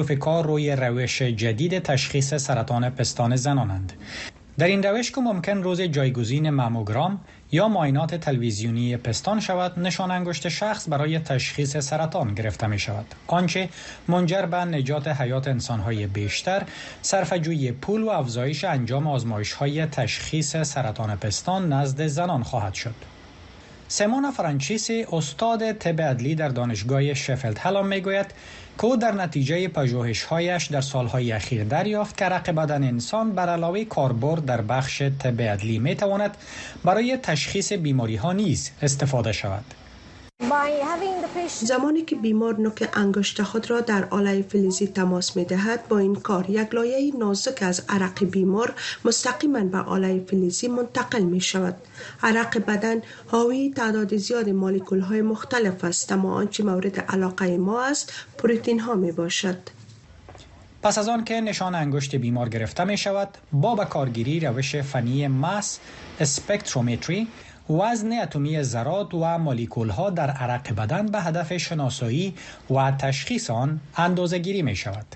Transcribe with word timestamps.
کار 0.00 0.46
روی 0.46 0.70
روش 0.70 1.22
جدید 1.22 1.78
تشخیص 1.78 2.34
سرطان 2.34 2.90
پستان 2.90 3.36
زنانند 3.36 3.92
در 4.58 4.66
این 4.66 4.82
روش 4.82 5.10
که 5.12 5.20
ممکن 5.20 5.56
روز 5.56 5.80
جایگزین 5.80 6.50
ماموگرام 6.50 7.20
یا 7.52 7.68
ماینات 7.68 8.14
تلویزیونی 8.14 8.96
پستان 8.96 9.40
شود 9.40 9.78
نشان 9.78 10.10
انگشت 10.10 10.48
شخص 10.48 10.88
برای 10.88 11.18
تشخیص 11.18 11.76
سرطان 11.76 12.34
گرفته 12.34 12.66
می 12.66 12.78
شود 12.78 13.04
آنچه 13.26 13.68
منجر 14.08 14.42
به 14.46 14.56
نجات 14.56 15.08
حیات 15.08 15.48
انسانهای 15.48 16.06
بیشتر 16.06 16.62
جوی 17.42 17.72
پول 17.72 18.02
و 18.02 18.08
افزایش 18.08 18.64
انجام 18.64 19.06
آزمایش 19.06 19.52
های 19.52 19.86
تشخیص 19.86 20.56
سرطان 20.56 21.16
پستان 21.16 21.72
نزد 21.72 22.06
زنان 22.06 22.42
خواهد 22.42 22.74
شد 22.74 22.94
سمان 23.88 24.30
فرانچیسی 24.30 25.06
استاد 25.12 25.72
طب 25.72 26.00
ادلی 26.10 26.34
در 26.34 26.48
دانشگاه 26.48 27.14
شفلد 27.14 27.58
هلام 27.58 27.86
میگوید 27.86 28.26
کو 28.78 28.96
در 28.96 29.12
نتیجه 29.12 29.70
هایش 30.28 30.66
در 30.66 30.80
سالهای 30.80 31.32
اخیر 31.32 31.64
دریافت 31.64 32.16
که 32.16 32.24
رق 32.24 32.50
بدن 32.50 32.84
انسان 32.84 33.32
بر 33.32 33.48
علاوه 33.48 33.84
کاربرد 33.84 34.44
در 34.44 34.60
بخش 34.60 35.02
طب 35.02 35.34
ادلی 35.38 35.94
تواند 35.94 36.36
برای 36.84 37.16
تشخیص 37.16 37.72
بیماری 37.72 38.16
ها 38.16 38.32
نیز 38.32 38.70
استفاده 38.82 39.32
شود. 39.32 39.64
زمانی 41.60 42.02
که 42.02 42.16
بیمار 42.16 42.60
نوک 42.60 42.88
انگشت 42.94 43.42
خود 43.42 43.70
را 43.70 43.80
در 43.80 44.04
آلای 44.10 44.42
فلزی 44.42 44.86
تماس 44.86 45.36
می 45.36 45.44
دهد 45.44 45.88
با 45.88 45.98
این 45.98 46.14
کار 46.14 46.50
یک 46.50 46.74
لایه 46.74 47.12
نازک 47.18 47.62
از 47.62 47.82
عرق 47.88 48.24
بیمار 48.24 48.74
مستقیما 49.04 49.60
به 49.60 49.78
آلای 49.78 50.20
فلزی 50.20 50.68
منتقل 50.68 51.22
می 51.22 51.40
شود 51.40 51.76
عرق 52.22 52.58
بدن 52.66 52.96
حاوی 53.26 53.70
تعداد 53.76 54.16
زیاد 54.16 54.48
مالیکول 54.48 55.00
های 55.00 55.22
مختلف 55.22 55.84
است 55.84 56.12
اما 56.12 56.34
آنچه 56.34 56.62
مورد 56.64 57.00
علاقه 57.00 57.58
ما 57.58 57.84
است 57.84 58.12
پروتین 58.38 58.80
ها 58.80 58.94
می 58.94 59.12
باشد 59.12 59.58
پس 60.82 60.98
از 60.98 61.08
آن 61.08 61.24
که 61.24 61.40
نشان 61.40 61.74
انگشت 61.74 62.16
بیمار 62.16 62.48
گرفته 62.48 62.84
می 62.84 62.96
شود 62.98 63.28
با 63.52 63.74
به 63.74 63.84
کارگیری 63.84 64.40
روش 64.40 64.76
فنی 64.76 65.28
مس 65.28 65.78
اسپکترومتری 66.20 67.28
وزن 67.70 68.12
اتمی 68.12 68.62
ذرات 68.62 69.14
و 69.14 69.38
مالیکول 69.38 69.88
ها 69.90 70.10
در 70.10 70.30
عرق 70.30 70.74
بدن 70.74 71.06
به 71.06 71.20
هدف 71.20 71.56
شناسایی 71.56 72.34
و 72.70 72.90
تشخیص 72.92 73.50
آن 73.50 73.80
اندازه 73.96 74.38
گیری 74.38 74.62
می 74.62 74.76
شود. 74.76 75.06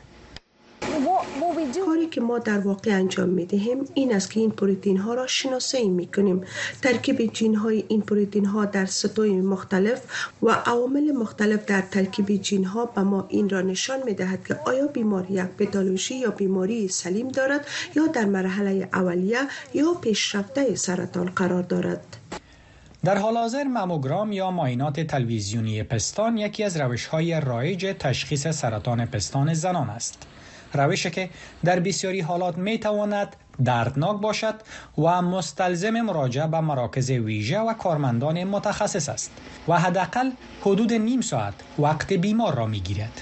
کاری 1.75 2.07
که 2.07 2.21
ما 2.21 2.39
در 2.39 2.59
واقع 2.59 2.91
انجام 2.93 3.29
می 3.29 3.47
دهیم 3.47 3.85
این 3.95 4.15
است 4.15 4.31
که 4.31 4.41
این 4.41 4.51
پروتین 4.51 4.97
ها 4.97 5.15
را 5.15 5.27
شناسایی 5.27 5.89
می 5.89 6.07
کنیم 6.07 6.41
ترکیب 6.83 7.33
جین 7.33 7.55
های 7.55 7.85
این 7.89 8.01
پروتین 8.01 8.45
ها 8.45 8.65
در 8.65 8.87
سطوح 8.87 9.27
مختلف 9.27 10.01
و 10.43 10.63
عوامل 10.67 11.13
مختلف 11.13 11.65
در 11.65 11.81
ترکیب 11.81 12.37
جین 12.43 12.65
ها 12.65 12.85
به 12.87 13.01
ما 13.01 13.27
این 13.29 13.49
را 13.49 13.61
نشان 13.61 13.99
می 14.05 14.15
دهد 14.15 14.47
که 14.47 14.55
آیا 14.67 14.87
بیماری 14.87 15.35
یک 15.35 15.45
پتالوژی 15.45 16.15
یا 16.15 16.31
بیماری 16.31 16.89
سلیم 16.89 17.29
دارد 17.29 17.67
یا 17.97 18.07
در 18.07 18.25
مرحله 18.25 18.89
اولیه 18.93 19.39
یا 19.75 19.95
پیشرفته 20.01 20.75
سرطان 20.75 21.27
قرار 21.29 21.63
دارد 21.63 22.17
در 23.05 23.19
حال 23.19 23.37
حاضر 23.37 23.65
مموگرام 23.65 24.33
یا 24.33 24.51
ماینات 24.51 25.01
تلویزیونی 25.01 25.83
پستان 25.83 26.39
یکی 26.39 26.65
از 26.65 26.77
روش 26.77 27.07
های 27.07 27.41
رایج 27.41 27.87
تشخیص 27.87 28.47
سرطان 28.49 29.07
پستان 29.07 29.55
زنان 29.55 29.91
است. 29.91 30.27
روشی 30.77 31.11
که 31.11 31.29
در 31.65 31.81
بسیاری 31.81 32.21
حالات 32.21 32.59
می 32.59 32.79
تواند 32.79 33.37
دردناک 33.65 34.21
باشد 34.21 34.55
و 34.99 35.23
مستلزم 35.23 35.91
مراجعه 36.01 36.47
به 36.47 36.61
مراکز 36.61 37.11
ویژه 37.11 37.61
و 37.61 37.73
کارمندان 37.75 38.45
متخصص 38.45 39.09
است 39.09 39.31
و 39.69 39.79
حداقل 39.81 40.31
حدود 40.61 40.93
نیم 40.93 41.21
ساعت 41.21 41.55
وقت 41.79 42.13
بیمار 42.13 42.55
را 42.55 42.67
می 42.67 42.81
گیرد. 42.81 43.21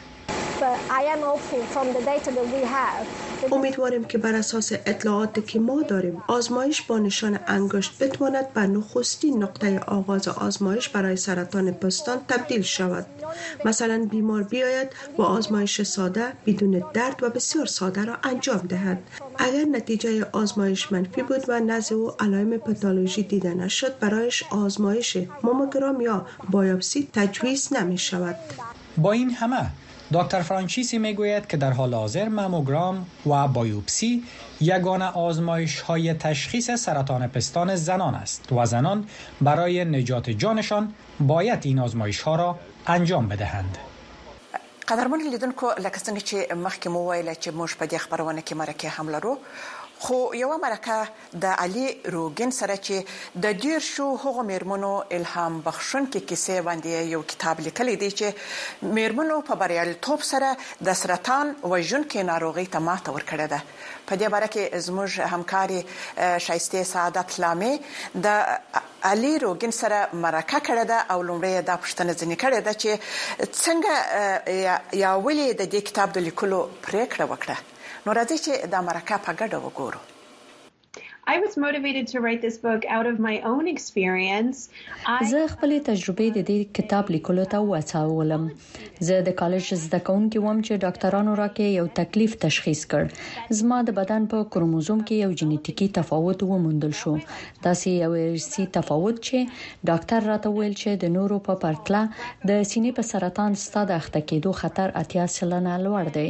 امیدواریم 3.52 4.04
که 4.04 4.18
بر 4.18 4.34
اساس 4.34 4.72
اطلاعاتی 4.72 5.42
که 5.42 5.60
ما 5.60 5.82
داریم 5.82 6.22
آزمایش 6.26 6.82
با 6.82 6.98
نشان 6.98 7.38
انگشت 7.46 8.02
بتواند 8.02 8.52
به 8.52 8.60
نخستین 8.60 9.42
نقطه 9.42 9.78
آغاز 9.78 10.28
آزمایش 10.28 10.88
برای 10.88 11.16
سرطان 11.16 11.70
پستان 11.72 12.18
تبدیل 12.28 12.62
شود 12.62 13.06
مثلا 13.64 14.06
بیمار 14.10 14.42
بیاید 14.42 14.88
و 15.18 15.22
آزمایش 15.22 15.82
ساده 15.82 16.32
بدون 16.46 16.82
درد 16.94 17.22
و 17.22 17.30
بسیار 17.30 17.66
ساده 17.66 18.04
را 18.04 18.16
انجام 18.24 18.58
دهد 18.68 19.02
اگر 19.38 19.64
نتیجه 19.64 20.26
آزمایش 20.32 20.92
منفی 20.92 21.22
بود 21.22 21.44
و 21.48 21.60
نزد 21.60 21.92
او 21.92 22.12
علائم 22.20 22.56
پاتولوژی 22.56 23.22
دیده 23.22 23.54
نشد 23.54 23.98
برایش 23.98 24.44
آزمایش 24.50 25.16
موموگرام 25.42 26.00
یا 26.00 26.26
بایوپسی 26.50 27.08
تجویز 27.12 27.68
نمی 27.72 27.98
شود 27.98 28.36
با 28.98 29.12
این 29.12 29.30
همه 29.30 29.66
دکتر 30.12 30.42
فرانچیسی 30.42 30.98
میگوید 30.98 31.46
که 31.46 31.56
در 31.56 31.70
حال 31.72 31.94
حاضر 31.94 32.28
مموگرام 32.28 33.06
و 33.26 33.48
بایوپسی 33.48 34.24
یگانه 34.60 35.04
آزمایش 35.04 35.80
های 35.80 36.14
تشخیص 36.14 36.70
سرطان 36.70 37.26
پستان 37.26 37.76
زنان 37.76 38.14
است 38.14 38.52
و 38.52 38.66
زنان 38.66 39.04
برای 39.40 39.84
نجات 39.84 40.30
جانشان 40.30 40.94
باید 41.20 41.58
این 41.62 41.78
آزمایش 41.78 42.20
ها 42.20 42.36
را 42.36 42.58
انجام 42.86 43.28
بدهند. 43.28 43.78
قدرمان 44.88 45.20
لیدونکو 45.30 45.66
چه 45.78 47.38
چه 48.78 48.88
حمله 48.96 49.18
رو 49.18 49.38
خو 50.02 50.34
یو 50.34 50.50
مرکه 50.62 51.42
د 51.42 51.52
علي 51.64 51.84
روګن 52.14 52.50
سره 52.60 52.76
چې 52.86 52.96
د 53.46 53.60
ډیر 53.64 53.80
شو 53.92 54.06
هغو 54.24 54.42
میرمنو 54.50 54.90
الهام 55.18 55.54
بخشون 55.66 56.06
کې 56.06 56.26
کیسې 56.30 56.56
باندې 56.68 57.12
یو 57.14 57.22
کتاب 57.34 57.60
لیکلی 57.66 57.94
دی 58.02 58.10
چې 58.18 58.26
میرمنو 58.98 59.36
په 59.50 59.54
بریالیتوب 59.62 60.20
سره 60.30 60.48
د 60.88 60.96
سرطان 61.02 61.46
وژونکې 61.72 62.20
ناروغي 62.30 62.64
ته 62.76 62.84
ماته 62.88 63.10
ورکړه 63.16 63.46
ده 63.52 63.62
په 64.06 64.14
دې 64.20 64.28
باره 64.34 64.48
کې 64.54 64.82
زموږ 64.86 65.10
همکاري 65.34 65.80
شایسته 66.46 66.84
سعادت 66.94 67.38
لامه 67.44 67.72
د 68.26 68.28
علي 69.12 69.34
روګن 69.44 69.72
سره 69.82 69.98
مرکه 70.24 70.58
کړه 70.70 70.84
ده 70.92 70.98
او 71.12 71.18
لومړی 71.28 71.62
دا 71.68 71.76
پښتنه 71.84 72.12
ځنې 72.20 72.36
کړه 72.42 72.60
ده 72.66 72.72
چې 72.82 72.92
څنګه 73.64 73.94
یا 75.04 75.12
ولې 75.24 75.48
د 75.60 75.62
دې 75.72 75.80
کتاب 75.90 76.08
د 76.18 76.26
لیکلو 76.30 76.60
پریکړه 76.84 77.24
وکړه 77.34 77.58
نو 78.06 78.10
راځي 78.18 78.36
چې 78.44 78.52
د 78.70 78.74
امریکا 78.84 79.16
په 79.26 79.30
ګډه 79.38 79.58
وګورو 79.60 80.00
I 81.26 81.38
was 81.44 81.56
motivated 81.56 82.06
to 82.12 82.20
write 82.20 82.42
this 82.42 82.58
book 82.58 82.82
out 82.86 83.06
of 83.06 83.18
my 83.18 83.40
own 83.42 83.66
experience. 83.68 84.56
I... 85.06 85.24
زه 85.30 85.46
خپل 85.52 85.78
تجربې 85.86 86.28
د 86.36 86.44
دې 86.48 86.72
کتاب 86.78 87.10
لیکلو 87.14 87.44
ته 87.54 87.68
وڅاولم. 87.68 88.44
زه 89.08 89.22
د 89.28 89.34
کالج 89.38 89.70
زده 89.84 90.00
کوونکی 90.08 90.42
وم 90.46 90.60
چې 90.66 90.82
ډاکټرانو 90.84 91.36
راکې 91.40 91.68
یو 91.76 91.86
تکلیف 92.00 92.36
تشخیص 92.44 92.82
کړ. 92.90 93.16
زما 93.60 93.78
د 93.90 93.96
بدن 94.00 94.26
په 94.34 94.50
کروموزوم 94.56 95.00
کې 95.00 95.24
یو 95.24 95.32
جنټیکي 95.42 95.88
تفاوت 96.00 96.44
وموندل 96.50 96.92
شو. 97.00 97.14
دا 97.68 97.72
سي 97.84 97.94
یو 98.02 98.12
ارسي 98.24 98.66
تفاوت 98.78 99.20
چې 99.22 99.82
ډاکټر 99.92 100.30
راته 100.32 100.54
ویل 100.58 100.74
چې 100.82 101.02
د 101.06 101.14
نورو 101.16 101.40
په 101.48 101.58
پرتله 101.64 102.04
د 102.18 102.52
سینې 102.66 102.98
په 103.00 103.08
سرطان 103.14 103.58
ستاده 103.64 103.98
اخته 104.02 104.24
کېدو 104.26 104.54
خطر 104.60 104.94
اتیا 105.04 105.26
سلنه 105.38 105.80
لوړ 105.88 106.14
دی. 106.20 106.28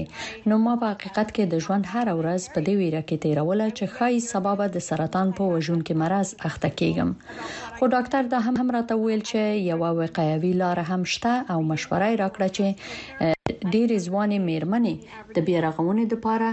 نو 0.55 0.62
ما 0.69 0.78
په 0.87 0.94
حقیقت 0.94 1.34
کې 1.37 1.53
د 1.56 1.66
ژوند 1.69 1.93
هر 1.97 2.16
ورځ 2.22 2.56
په 2.56 2.66
دې 2.69 2.75
ویره 2.84 3.05
کې 3.09 3.22
تیروله 3.28 3.71
چې 3.76 3.93
خای 3.99 4.25
سبب 4.32 4.66
د 4.75 4.81
د 4.84 4.89
سرطان 4.93 5.28
په 5.37 5.43
وژونکو 5.55 5.93
مرز 6.03 6.28
اخته 6.49 6.69
کیږم 6.78 7.11
خو 7.77 7.84
ډاکټر 7.95 8.22
دا 8.33 8.39
هم 8.65 8.67
راته 8.77 8.95
ویل 9.05 9.22
چې 9.31 9.41
یو 9.71 9.78
وقایوي 10.00 10.50
لار 10.62 10.78
هم 10.91 11.03
شته 11.12 11.33
او 11.53 11.59
مشوره 11.71 12.09
راکړه 12.22 12.49
چې 12.56 12.67
ډېر 13.75 13.89
ځواني 14.06 14.39
مېرمنې 14.49 14.94
د 15.37 15.47
بیرغونې 15.49 16.05
لپاره 16.12 16.49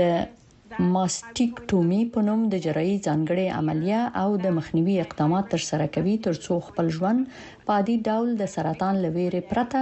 د 0.00 0.86
ماستیکټومي 0.94 2.00
په 2.12 2.20
نوم 2.28 2.40
د 2.52 2.64
جراحي 2.66 2.94
ځانګړې 3.06 3.46
عملیه 3.60 4.00
او 4.22 4.28
د 4.46 4.56
مخنیوي 4.60 4.96
اقدامات 5.08 5.44
تر 5.56 5.60
سره 5.72 5.86
کوي 5.96 6.14
ترڅو 6.28 6.52
خپل 6.68 6.86
ژوند 7.00 7.20
په 7.66 7.70
عادي 7.80 7.96
ډول 8.08 8.28
د 8.40 8.54
سرطان 8.56 8.94
لويره 9.06 9.40
پرته 9.52 9.80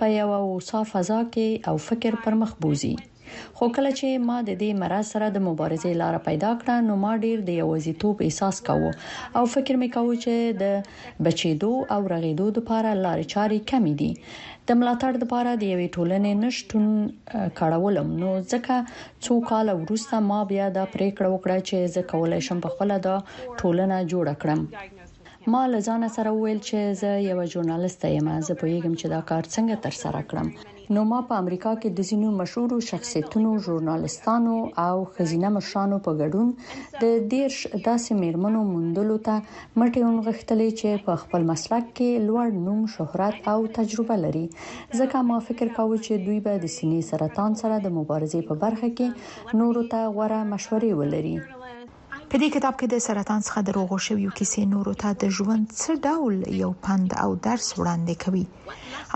په 0.00 0.04
یو 0.18 0.28
اوصاف 0.54 0.84
فضا 0.96 1.20
کې 1.32 1.46
او 1.72 1.86
فکر 1.90 2.12
پر 2.26 2.32
مخ 2.44 2.50
بوزي 2.66 2.94
خو 3.58 3.66
کله 3.78 3.90
چې 3.98 4.22
ما 4.28 4.36
د 4.46 4.50
دې 4.62 4.70
مرز 4.82 5.06
سره 5.16 5.26
د 5.36 5.44
مبارزې 5.48 5.92
لار 6.02 6.16
پیدا 6.28 6.50
کړه 6.62 6.76
نو 6.88 6.96
ما 7.04 7.12
ډیر 7.26 7.38
د 7.48 7.60
یوازیتوب 7.62 8.16
احساس 8.28 8.56
کاوه 8.68 8.90
او 9.38 9.42
فکر 9.56 9.72
مې 9.80 9.88
کاوه 9.94 10.14
چې 10.24 10.34
د 10.62 11.28
بچیدو 11.28 11.72
او 11.96 12.00
رغیدو 12.14 12.46
لپاره 12.56 12.90
لارې 13.04 13.24
چارې 13.34 13.58
کمې 13.70 13.94
دي 14.00 14.12
د 14.70 14.78
ملاتړ 14.80 15.12
لپاره 15.24 15.50
د 15.62 15.70
یوې 15.72 15.88
ټولنې 15.96 16.32
نشټون 16.44 16.86
کړولم 17.60 18.08
نو 18.22 18.30
ځکه 18.52 18.76
څو 19.26 19.34
کال 19.52 19.68
وروسته 19.82 20.14
ما 20.30 20.40
بیا 20.54 20.66
د 20.78 20.90
پریکړه 20.96 21.28
وکړه 21.34 21.56
چې 21.68 21.92
زه 21.96 22.08
کولای 22.14 22.40
شم 22.50 22.58
په 22.66 22.74
خپل 22.74 22.98
د 23.08 23.16
ټولنه 23.60 23.96
جوړ 24.12 24.26
کړم 24.42 24.60
ما 25.50 25.62
له 25.70 25.78
ځان 25.88 26.04
سره 26.16 26.30
وویل 26.34 26.58
چې 26.68 26.78
زه 27.00 27.10
یو 27.30 27.38
ژورنالیست 27.52 28.02
یم 28.16 28.26
زه 28.48 28.52
پوهیږم 28.60 28.94
چې 29.00 29.06
دا 29.14 29.20
کار 29.30 29.44
څنګه 29.54 29.76
تر 29.84 29.94
سره 30.02 30.20
کړم 30.32 30.48
نو 30.96 31.00
ما 31.12 31.18
په 31.30 31.34
امریکا 31.42 31.70
کې 31.80 31.88
د 31.98 32.06
زینو 32.10 32.28
مشهور 32.40 32.70
شخصیتونو 32.90 33.50
ژورنالیستانو 33.64 34.56
او 34.86 34.96
خزینه 35.16 35.48
مشرانو 35.56 35.96
په 36.06 36.12
ګډون 36.20 36.48
د 37.04 37.26
دیرش 37.32 37.58
داسې 37.88 38.10
میرمنو 38.22 38.60
موندلو 38.72 39.16
ته 39.28 39.36
مټې 39.78 40.00
ونغښتلې 40.08 40.70
چې 40.80 40.88
په 41.06 41.12
خپل 41.22 41.42
مسلک 41.52 41.84
کې 41.96 42.24
لوړ 42.28 42.46
نوم 42.66 42.80
شهرت 42.96 43.36
او 43.54 43.58
تجربه 43.80 44.16
لري 44.26 44.44
ځکه 44.98 45.16
ما 45.32 45.38
فکر 45.48 45.66
کاوه 45.80 45.96
چې 46.04 46.12
دوی 46.28 46.38
به 46.46 46.54
د 46.64 46.66
سینې 46.76 47.00
سرطان 47.10 47.50
سره 47.62 47.76
د 47.86 47.98
مبارزې 47.98 48.40
په 48.52 48.62
برخه 48.66 48.88
کې 48.96 49.56
نورو 49.62 49.82
ته 49.96 50.00
غوړه 50.14 50.40
مشورې 50.54 50.90
ولري 51.02 51.36
په 52.34 52.38
دې 52.42 52.48
کتاب 52.56 52.74
کې 52.80 52.86
د 52.90 52.96
سرطان 53.06 53.40
څخه 53.46 53.60
د 53.64 53.68
روغ 53.78 53.90
شویو 54.06 54.36
کیسې 54.38 54.62
نورو 54.74 54.92
ته 55.02 55.08
د 55.22 55.34
ژوند 55.36 55.64
څه 55.80 55.90
ډول 56.06 56.36
یو 56.62 56.70
پند 56.86 57.08
او 57.24 57.30
درس 57.48 57.66
وړاندې 57.80 58.14
کوي 58.24 58.46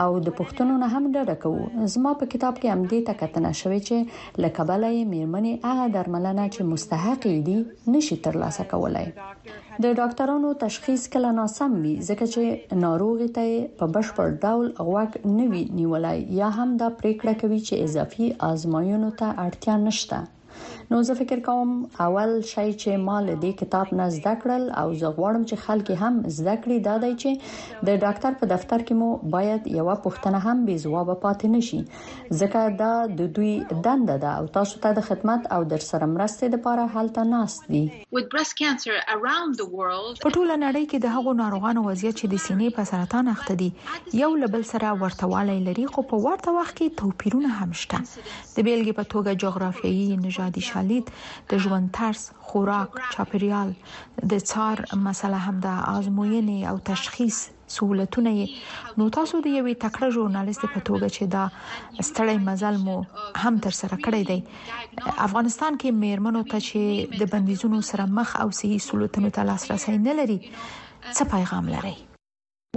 او 0.00 0.08
د 0.24 0.32
غوښتنو 0.48 0.74
نه 0.82 0.86
هم 0.94 1.04
ډډه 1.14 1.36
کوو 1.42 1.64
زما 1.94 2.10
په 2.20 2.24
کتاب 2.34 2.54
کې 2.60 2.68
هم 2.72 2.80
دې 2.90 3.00
ته 3.06 3.12
کتنه 3.22 3.50
شوې 3.60 3.80
چې 3.88 3.96
لکبلې 4.42 4.96
میرمنې 5.12 5.52
هغه 5.70 5.86
درملنه 5.96 6.44
چې 6.54 6.60
مستحق 6.74 7.22
دي 7.48 7.56
نشي 7.94 8.16
ترلاسه 8.26 8.62
کولای 8.72 9.08
د 9.16 9.84
ډاکټرانو 10.00 10.48
تشخیص 10.64 11.02
کله 11.16 11.30
ناسم 11.40 11.70
وي 11.82 11.94
ځکه 12.08 12.24
چې 12.32 12.42
ناروغ 12.86 13.18
ته 13.40 13.44
په 13.82 13.86
بشپړ 13.94 14.26
ډول 14.46 14.66
غوږ 14.88 15.10
نه 15.36 15.44
وي 15.52 15.62
نیولای 15.82 16.18
یا 16.40 16.48
هم 16.60 16.68
دا 16.84 16.88
پریکړه 17.00 17.32
کوي 17.44 17.60
چې 17.66 17.74
اضافي 17.86 18.26
آزمایونو 18.50 19.10
ته 19.22 19.28
اړتیا 19.46 19.74
نشته 19.86 20.18
نو 20.90 21.02
زه 21.02 21.14
فکر 21.14 21.40
کوم 21.46 21.72
اول 22.04 22.30
شی 22.50 22.70
چې 22.74 23.00
ما 23.06 23.14
له 23.24 23.32
دې 23.40 23.56
کتاب 23.62 23.90
نه 23.96 24.04
زده 24.12 24.30
کړل 24.42 24.62
او 24.82 24.92
زه 25.00 25.08
غواړم 25.16 25.42
چې 25.48 25.64
خلک 25.64 25.88
هم 26.02 26.14
زده 26.36 26.52
کړي 26.66 26.86
دا 26.86 26.94
دی 27.02 27.10
چې 27.22 27.58
د 27.88 27.98
ډاکټر 28.04 28.36
په 28.42 28.48
دفتر 28.52 28.84
کې 28.84 28.94
مو 29.00 29.08
باید 29.34 29.66
یو 29.78 29.84
پوښتنه 30.04 30.40
هم 30.44 30.62
به 30.68 30.76
جواب 30.84 31.10
پاتې 31.24 31.56
نشي 31.56 31.80
ځکه 32.42 32.62
دا 32.78 32.92
د 33.18 33.28
دوی 33.40 33.50
دنده 33.88 34.16
ده 34.22 34.30
او 34.38 34.46
تاسو 34.54 34.80
ته 34.86 34.94
د 35.00 35.06
خدمت 35.10 35.50
او 35.58 35.66
در 35.74 35.84
سره 35.88 36.08
مرستې 36.14 36.54
لپاره 36.58 36.88
هلته 36.96 37.26
ناست 37.34 37.68
دي 37.76 37.84
په 38.22 38.46
ټول 38.48 38.98
نړۍ 39.52 40.88
کې 40.88 41.04
د 41.08 41.18
هغو 41.18 41.36
ناروغانو 41.42 41.84
وضعیت 41.90 42.20
چې 42.20 42.36
د 42.36 42.44
سینې 42.46 42.78
په 42.80 42.88
سرطان 42.94 43.30
اخته 43.34 43.58
دي 43.66 43.70
یو 44.22 44.32
لبل 44.46 44.66
سره 44.72 44.96
ورته 45.04 45.30
والی 45.36 45.60
لري 45.68 45.86
خو 45.92 46.08
په 46.16 46.24
ورته 46.30 46.58
وخت 46.58 46.74
کې 46.80 46.98
توپیرونه 47.04 47.54
هم 47.60 47.78
شته 47.84 48.02
د 48.08 48.64
بیلګې 48.64 49.00
په 49.02 49.08
توګه 49.14 49.40
جغرافیایي 49.46 50.10
نژادي 50.26 50.66
خلید 50.78 51.06
د 51.50 51.52
ژوند 51.64 51.86
طرز 51.98 52.22
خوراک 52.46 52.90
چاپریال 53.14 53.68
د 54.32 54.42
څار 54.50 54.76
مسله 55.06 55.38
هم 55.46 55.56
د 55.66 55.78
آزموینې 55.96 56.60
او 56.70 56.76
تشخیص 56.90 57.38
سہولتونه 57.76 58.30
یې 58.40 58.48
نو 59.00 59.04
تاسو 59.16 59.34
د 59.46 59.48
یوې 59.58 59.74
تکړه 59.84 60.06
ژورنالیست 60.16 60.64
په 60.74 60.80
توګه 60.88 61.06
چې 61.16 61.24
دا 61.34 61.44
ستړی 62.10 62.38
مزل 62.48 62.76
مو 62.86 62.96
هم 63.44 63.54
تر 63.66 63.72
سره 63.80 63.96
کړی 64.04 64.22
دی 64.30 64.40
افغانستان 65.28 65.72
کې 65.80 65.98
میرمنو 66.04 66.42
ته 66.50 66.58
چې 66.68 66.82
د 67.22 67.32
بندیزونو 67.36 67.78
سره 67.92 68.04
مخ 68.20 68.28
او 68.42 68.48
صحیح 68.62 68.80
سہولتونو 68.88 69.28
ته 69.38 69.42
لاسرسي 69.50 69.92
نه 70.06 70.12
لري 70.20 70.38
څه 71.16 71.22
پیغام 71.34 71.66
لري 71.78 71.94
زه 72.68 72.74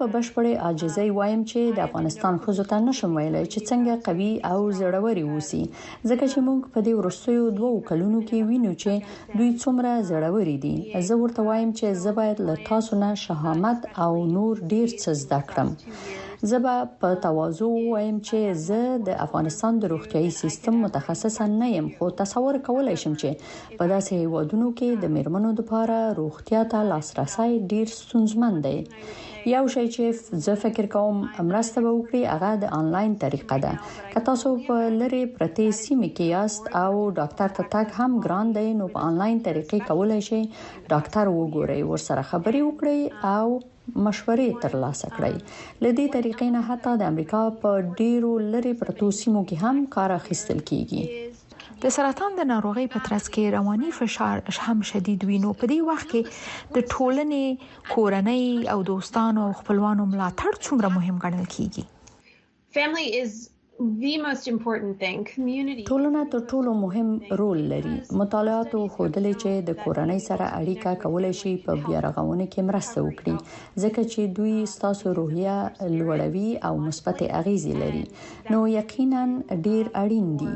په 0.00 0.06
بشپړې 0.14 0.52
عاجزۍ 0.66 1.08
وایم 1.18 1.42
چې 1.50 1.60
د 1.76 1.78
افغانستان 1.88 2.34
خزو 2.44 2.64
ته 2.70 2.76
نشم 2.86 3.10
ویلای 3.16 3.46
چې 3.52 3.60
څنګه 3.70 3.92
قوي 4.06 4.32
او 4.52 4.58
زړوري 4.78 5.24
اوسي 5.32 5.62
ځکه 6.08 6.24
چې 6.32 6.38
موږ 6.46 6.60
په 6.72 6.78
دې 6.86 6.92
ورستیو 7.00 7.44
دوو 7.58 7.84
کلونو 7.90 8.18
کې 8.28 8.38
وینو 8.48 8.72
چې 8.84 8.92
دوی 9.38 9.50
څومره 9.62 9.90
زړوري 10.12 10.56
دي 10.64 10.76
زه 11.10 11.14
ورته 11.22 11.40
وایم 11.48 11.70
چې 11.78 11.86
زه 12.06 12.10
باید 12.20 12.38
له 12.48 12.54
تاسو 12.70 12.92
نه 13.02 13.10
شهامت 13.24 13.80
او 14.04 14.12
نور 14.36 14.54
ډیر 14.72 14.88
څه 15.02 15.10
زده 15.22 15.40
کړم 15.50 15.68
زه 16.48 16.58
به 16.64 16.74
په 17.00 17.08
تواضع 17.26 17.66
وایم 17.90 18.16
چې 18.28 18.38
زه 18.68 18.80
د 19.08 19.14
افغانستان 19.26 19.72
د 19.82 19.92
روغتیاي 19.92 20.30
سیستم 20.42 20.74
متخصص 20.86 21.36
نه 21.60 21.66
یم 21.76 21.88
خو 21.98 22.06
تصور 22.22 22.54
کولای 22.68 22.96
شم 23.02 23.14
چې 23.22 23.30
په 23.78 23.84
داسې 23.92 24.12
هیوادونو 24.22 24.68
کې 24.78 24.88
د 25.04 25.14
میرمنو 25.16 25.50
لپاره 25.60 25.96
روغتیا 26.20 26.60
ته 26.74 26.80
لاسرسي 26.90 27.50
ډیر 27.72 27.86
ستونزمن 28.00 28.54
دی 28.66 28.78
یو 29.54 29.62
شی 29.74 29.82
چې 29.94 30.04
زه 30.44 30.54
فکر 30.64 30.84
کوم 30.96 31.16
مرسته 31.50 31.78
به 31.84 31.90
وکړي 31.98 32.20
هغه 32.32 32.50
د 32.64 32.72
انلاین 32.78 33.12
طریقه 33.24 33.56
ده 33.64 33.72
که 34.14 34.20
تاسو 34.28 34.50
په 34.66 34.76
لری 35.00 35.22
پرتې 35.34 35.64
سیمه 35.82 36.08
کې 36.16 36.24
یاست 36.36 36.68
او 36.82 36.92
ډاکټر 37.20 37.50
ته 37.60 37.64
تک 37.76 37.88
هم 38.00 38.12
ګران 38.26 38.46
دی 38.58 38.66
نو 38.80 38.88
په 38.96 39.06
انلاین 39.12 39.38
طریقې 39.48 39.78
کولای 39.92 40.20
شي 40.28 40.42
ډاکټر 40.92 41.26
وګوري 41.38 41.80
ورسره 41.90 42.22
خبرې 42.34 42.60
وکړي 42.68 42.98
او 43.32 43.58
مشورې 44.06 44.48
ترلاسه 44.64 45.08
کړي 45.16 45.36
لدې 45.84 46.06
طریقې 46.16 46.48
نه 46.56 46.62
حتی 46.70 46.92
د 47.00 47.10
امریکا 47.12 47.42
په 47.62 47.70
ډیرو 48.02 48.30
لری 48.54 48.72
پرتو 48.82 49.06
سیمو 49.20 49.42
کې 49.48 49.56
هم 49.64 49.76
کار 49.96 50.10
اخیستل 50.20 50.58
کیږي 50.68 51.02
د 51.82 51.92
سرطان 51.96 52.32
د 52.38 52.42
ناروغي 52.52 52.86
په 52.94 52.98
ترڅ 53.08 53.24
کې 53.34 53.52
رواني 53.56 53.90
فشار 53.98 54.36
هم 54.68 54.78
شدید 54.92 55.20
وینو 55.30 55.50
په 55.62 55.72
دې 55.72 55.90
وخت 55.90 56.06
کې 56.12 56.20
د 56.74 56.76
ټولنې 56.92 57.44
کورنۍ 57.94 58.44
او 58.74 58.78
دوستانو 58.92 59.40
او 59.48 59.52
خپلوانو 59.60 60.04
ملاتړ 60.14 60.52
څومره 60.68 60.88
مهم 61.00 61.16
ګڼل 61.26 61.46
کیږي 61.56 61.82
family 62.76 63.06
is 63.22 63.32
ټولنه 63.76 66.20
تر 66.34 66.44
ټولو 66.50 66.72
مهم 66.82 67.32
رول 67.40 67.58
لري 67.72 67.96
مطالعاتو 68.20 68.78
ښودلې 68.94 69.42
چې 69.42 69.58
د 69.66 69.76
کورنۍ 69.80 70.22
سره 70.26 70.46
اړیکه 70.58 70.94
کولای 71.02 71.32
شي 71.40 71.52
په 71.66 71.74
بیارغونه 71.80 72.46
کې 72.54 72.68
مرسته 72.68 73.02
وکړي 73.08 73.82
ځکه 73.84 74.04
چې 74.12 74.32
دوی 74.38 74.54
ستاسو 74.76 75.12
روحیه 75.18 75.58
لوړوي 75.96 76.46
او 76.70 76.72
مثبت 76.86 77.22
اغیزې 77.26 77.84
لري 77.84 78.02
نو 78.56 78.62
یقینا 78.76 79.26
ډیر 79.34 79.92
اړین 80.06 80.32
دي 80.42 80.50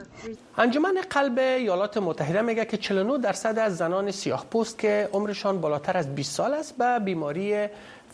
انجمن 0.67 1.03
قلب 1.19 1.45
ایالات 1.51 2.01
متحده 2.09 2.47
میگه 2.53 2.65
که 2.75 2.83
49 2.91 3.23
درصد 3.29 3.63
از 3.69 3.77
زنان 3.85 4.11
سیاه 4.23 4.47
پوست 4.57 4.79
که 4.87 4.97
عمرشان 5.21 5.61
بالاتر 5.69 5.97
از 6.05 6.11
20 6.25 6.35
سال 6.41 6.55
است 6.65 6.79
به 6.83 6.97
بیماری 7.13 7.49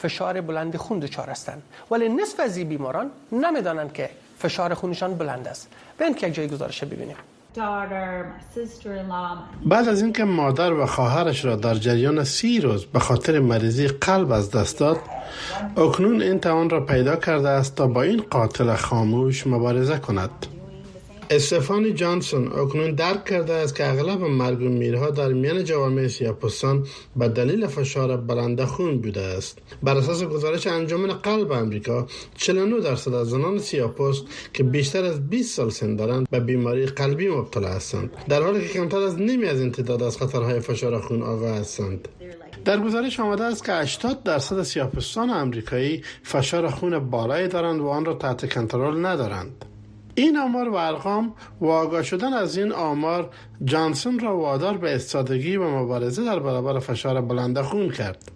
فشار 0.07 0.41
بلند 0.53 0.77
خون 0.85 0.99
دچار 1.09 1.31
هستند 1.39 1.63
ولی 1.91 2.09
نصف 2.21 2.41
از 2.51 2.57
این 2.63 2.69
بیماران 2.77 3.11
نمیدانند 3.49 3.93
که 3.99 4.07
فشار 4.39 4.75
خونشان 4.75 5.15
بلند 5.15 5.49
است 5.49 5.69
بین 5.99 6.15
که 6.15 6.29
یک 6.29 6.35
جای 6.35 6.49
گزارش 6.49 6.85
ببینیم 6.85 7.17
بعد 9.67 9.89
از 9.89 10.03
اینکه 10.03 10.25
مادر 10.25 10.73
و 10.73 10.87
خواهرش 10.87 11.45
را 11.45 11.57
در 11.57 11.75
جریان 11.75 12.25
سی 12.25 12.61
روز 12.61 12.85
به 12.87 12.99
خاطر 12.99 13.41
مریضی 13.41 13.87
قلب 13.89 14.33
از 14.33 14.51
دست 14.51 14.79
داد 14.81 14.97
اکنون 15.77 16.23
این 16.23 16.41
توان 16.41 16.71
را 16.71 16.85
پیدا 16.87 17.17
کرده 17.17 17.49
است 17.49 17.77
تا 17.77 17.87
با 17.87 18.03
این 18.03 18.23
قاتل 18.31 18.75
خاموش 18.75 19.47
مبارزه 19.47 19.99
کند 19.99 20.31
استفانی 21.31 21.93
جانسون 21.93 22.53
اکنون 22.53 22.91
درک 22.91 23.25
کرده 23.25 23.53
است 23.53 23.75
که 23.77 23.87
اغلب 23.91 24.21
مرگ 24.23 24.61
و 24.63 24.69
میرها 24.69 25.11
در 25.11 25.29
میان 25.33 25.65
جوامع 25.65 26.09
سیاپستان 26.09 26.87
به 27.17 27.29
دلیل 27.29 27.67
فشار 27.67 28.17
برنده 28.17 28.67
خون 28.67 29.01
بوده 29.01 29.21
است 29.21 29.59
بر 29.83 29.97
اساس 29.97 30.23
گزارش 30.23 30.67
انجمن 30.67 31.09
قلب 31.09 31.53
امریکا 31.53 32.07
49 32.37 32.81
درصد 32.81 33.15
از 33.15 33.31
زنان 33.31 33.59
سیاپوست 33.59 34.25
که 34.53 34.63
بیشتر 34.63 35.05
از 35.05 35.29
20 35.31 35.57
سال 35.57 35.71
سن 35.71 35.97
دارند 35.97 36.31
به 36.31 36.41
بیماری 36.41 36.87
قلبی 36.87 37.29
مبتلا 37.29 37.69
هستند 37.69 38.11
در 38.29 38.43
حالی 38.43 38.61
که 38.69 38.69
کمتر 38.75 38.99
از 38.99 39.21
نیمی 39.21 39.47
از 39.47 39.61
این 39.61 39.73
تعداد 39.73 40.03
از 40.03 40.17
خطرهای 40.17 40.61
فشار 40.61 41.01
خون 41.01 41.23
آگاه 41.23 41.57
هستند 41.57 42.09
در 42.65 42.79
گزارش 42.81 43.21
آمده 43.21 43.45
است 43.45 43.65
که 43.65 43.73
80 43.73 44.23
درصد 44.23 44.63
سیاپوستان 44.63 45.31
آمریکایی 45.31 46.03
فشار 46.23 46.69
خون 46.71 46.99
بالایی 46.99 47.49
دارند 47.49 47.81
و 47.81 47.87
آن 47.89 48.05
را 48.05 48.15
تحت 48.15 48.53
کنترل 48.53 49.07
ندارند 49.07 49.65
این 50.19 50.37
آمار 50.39 50.69
و 50.69 50.75
ارقام 50.75 51.33
و 51.61 51.67
آگاه 51.67 52.03
شدن 52.03 52.33
از 52.33 52.59
این 52.59 52.73
آمار 52.73 53.31
جانسون 53.65 54.19
را 54.19 54.37
وادار 54.39 54.77
به 54.79 54.95
استادگی 54.95 55.57
و 55.57 55.71
مبارزه 55.79 56.25
در 56.25 56.39
برابر 56.39 56.79
فشار 56.79 57.21
بلند 57.21 57.61
خون 57.61 57.91
کرد 57.91 58.31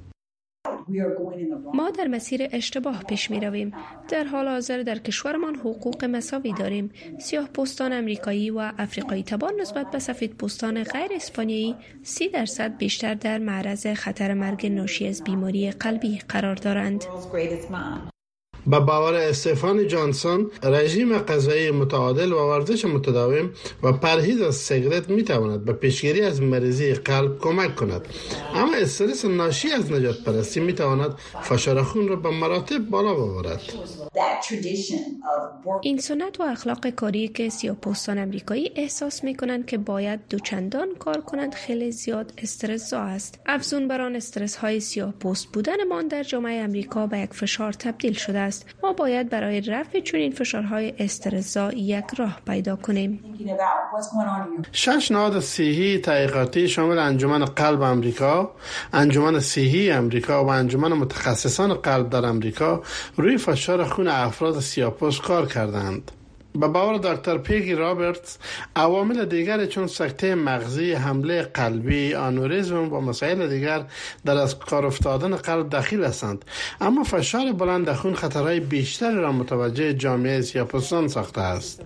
ما 1.75 1.91
در 1.91 2.07
مسیر 2.07 2.41
اشتباه 2.53 3.03
پیش 3.03 3.31
می 3.31 3.41
رویم. 3.41 3.73
در 4.09 4.25
حال 4.25 4.49
حاضر 4.49 4.83
در 4.83 4.99
کشورمان 4.99 5.55
حقوق 5.57 6.05
مساوی 6.05 6.53
داریم. 6.53 6.91
سیاه 7.21 7.49
پوستان 7.55 7.93
امریکایی 7.93 8.51
و 8.51 8.73
افریقایی 8.79 9.23
تبار 9.23 9.53
نسبت 9.61 9.91
به 9.91 9.99
سفید 9.99 10.37
پوستان 10.37 10.75
غیر 10.83 11.11
اسپانیایی 11.17 11.75
سی 12.03 12.29
درصد 12.29 12.77
بیشتر 12.77 13.15
در 13.15 13.39
معرض 13.39 13.87
خطر 13.87 14.35
مرگ 14.35 14.73
ناشی 14.73 15.09
از 15.09 15.25
بیماری 15.25 15.71
قلبی 15.71 16.19
قرار 16.29 16.55
دارند. 16.55 17.05
به 18.67 18.81
باور 18.81 19.15
استفان 19.15 19.89
جانسون 19.89 20.51
رژیم 20.63 21.19
غذایی 21.19 21.71
متعادل 21.71 22.33
و 22.33 22.39
ورزش 22.39 22.85
متداوم 22.85 23.51
و 23.83 23.93
پرهیز 23.93 24.41
از 24.41 24.55
سیگرت 24.57 25.11
می 25.11 25.25
تواند 25.25 25.65
به 25.65 25.73
پیشگیری 25.73 26.21
از 26.21 26.43
مریضی 26.43 26.95
قلب 26.95 27.39
کمک 27.39 27.77
کند 27.77 28.09
اما 28.55 28.75
استرس 28.77 29.25
ناشی 29.25 29.73
از 29.73 29.93
نجات 29.93 30.21
پرستی 30.25 30.61
می 30.61 30.73
تواند 30.73 31.15
فشار 31.43 31.83
خون 31.83 32.09
را 32.09 32.17
به 32.17 32.31
مراتب 32.31 32.79
بالا 32.79 33.15
ببرد 33.15 33.61
این 35.83 35.99
سنت 35.99 36.41
و 36.41 36.43
اخلاق 36.43 36.87
کاری 36.91 37.29
که 37.29 37.49
سیاپوستان 37.49 38.19
امریکایی 38.19 38.73
احساس 38.77 39.25
می 39.25 39.35
کنند 39.35 39.67
که 39.67 39.79
باید 39.79 40.21
دوچندان 40.31 40.89
کار 40.99 41.21
کنند 41.21 41.55
خیلی 41.55 41.93
زیاد 41.93 42.33
استرس 42.39 42.91
زا 42.91 43.01
است 43.01 43.39
افزون 43.47 43.89
بر 43.89 44.01
آن 44.01 44.17
استرس 44.17 44.57
های 44.57 44.81
سیاپوست 44.81 45.47
بودنمان 45.53 46.09
در 46.09 46.23
جامعه 46.23 46.61
امریکا 46.61 47.07
به 47.07 47.19
یک 47.19 47.33
فشار 47.35 47.73
تبدیل 47.73 48.13
شده 48.13 48.50
ما 48.83 48.93
باید 48.93 49.31
برای 49.31 49.61
رفع 49.61 50.01
این 50.15 50.33
فشارهای 50.33 50.95
استرزا 50.99 51.73
یک 51.73 52.05
راه 52.17 52.41
پیدا 52.47 52.77
کنیم 52.77 53.21
شش 54.73 55.11
نهاد 55.11 55.41
سیهی 55.41 55.99
تحقیقاتی 55.99 56.69
شامل 56.69 56.99
انجمن 56.99 57.45
قلب 57.45 57.83
امریکا 57.83 58.51
انجمن 58.93 59.41
سیهی 59.41 59.91
امریکا 59.91 60.45
و 60.45 60.49
انجمن 60.49 60.93
متخصصان 60.93 61.75
قلب 61.75 62.11
در 62.11 62.27
امریکا 62.27 62.83
روی 63.17 63.39
فشار 63.39 63.85
خون 63.85 64.09
افراد 64.09 64.61
سیاپوس 64.61 65.21
کار 65.21 65.47
کردند 65.47 66.11
به 66.55 66.69
باور 66.69 66.99
دکتر 67.15 67.39
پیگی 67.39 67.75
رابرتس 67.75 68.39
عوامل 68.77 69.25
دیگر 69.25 69.67
چون 69.67 69.87
سکته 69.87 70.35
مغزی 70.35 70.93
حمله 70.93 71.43
قلبی 71.43 72.15
آنوریزم 72.15 72.93
و 72.95 73.01
مسائل 73.01 73.47
دیگر 73.49 73.85
در 74.25 74.37
از 74.37 74.59
کار 74.59 74.87
افتادن 74.87 75.37
قلب 75.37 75.77
دخیل 75.77 76.05
هستند 76.05 76.45
اما 76.81 77.05
فشار 77.05 77.53
بلند 77.53 77.93
خون 77.93 78.15
خطرهای 78.15 78.61
بیشتری 78.61 79.15
را 79.17 79.33
متوجه 79.33 79.95
جامعه 79.95 80.41
سیاپستان 80.41 81.09
ساخته 81.09 81.41
است 81.41 81.83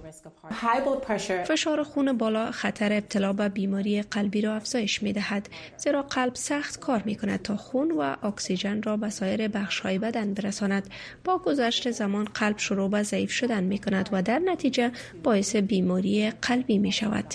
فشار 1.45 1.83
خون 1.83 2.13
بالا 2.13 2.51
خطر 2.51 2.93
ابتلا 2.93 3.33
به 3.33 3.49
بیماری 3.49 4.03
قلبی 4.03 4.41
را 4.41 4.55
افزایش 4.55 5.03
می 5.03 5.13
دهد 5.13 5.49
زیرا 5.77 6.03
قلب 6.03 6.35
سخت 6.35 6.81
کار 6.81 7.03
می 7.07 7.17
کند 7.17 7.43
تا 7.43 7.57
خون 7.57 7.91
و 7.93 8.17
اکسیژن 8.23 8.83
را 8.83 8.97
به 8.97 9.11
سایر 9.11 9.49
بخش 9.49 9.81
های 9.81 9.99
بدن 9.99 10.35
برساند 10.35 10.91
با 11.25 11.39
گذشت 11.39 11.91
زمان 11.91 12.25
قلب 12.25 12.59
شروع 12.59 12.91
به 12.91 13.03
ضعیف 13.03 13.31
شدن 13.33 13.65
می 13.65 13.79
کند 13.79 14.09
و 14.13 14.23
در 14.23 14.39
نتیجه 14.39 14.91
باعث 15.23 15.57
بیماری 15.57 16.31
قلبی 16.31 16.79
می 16.79 16.93
شود 16.93 17.35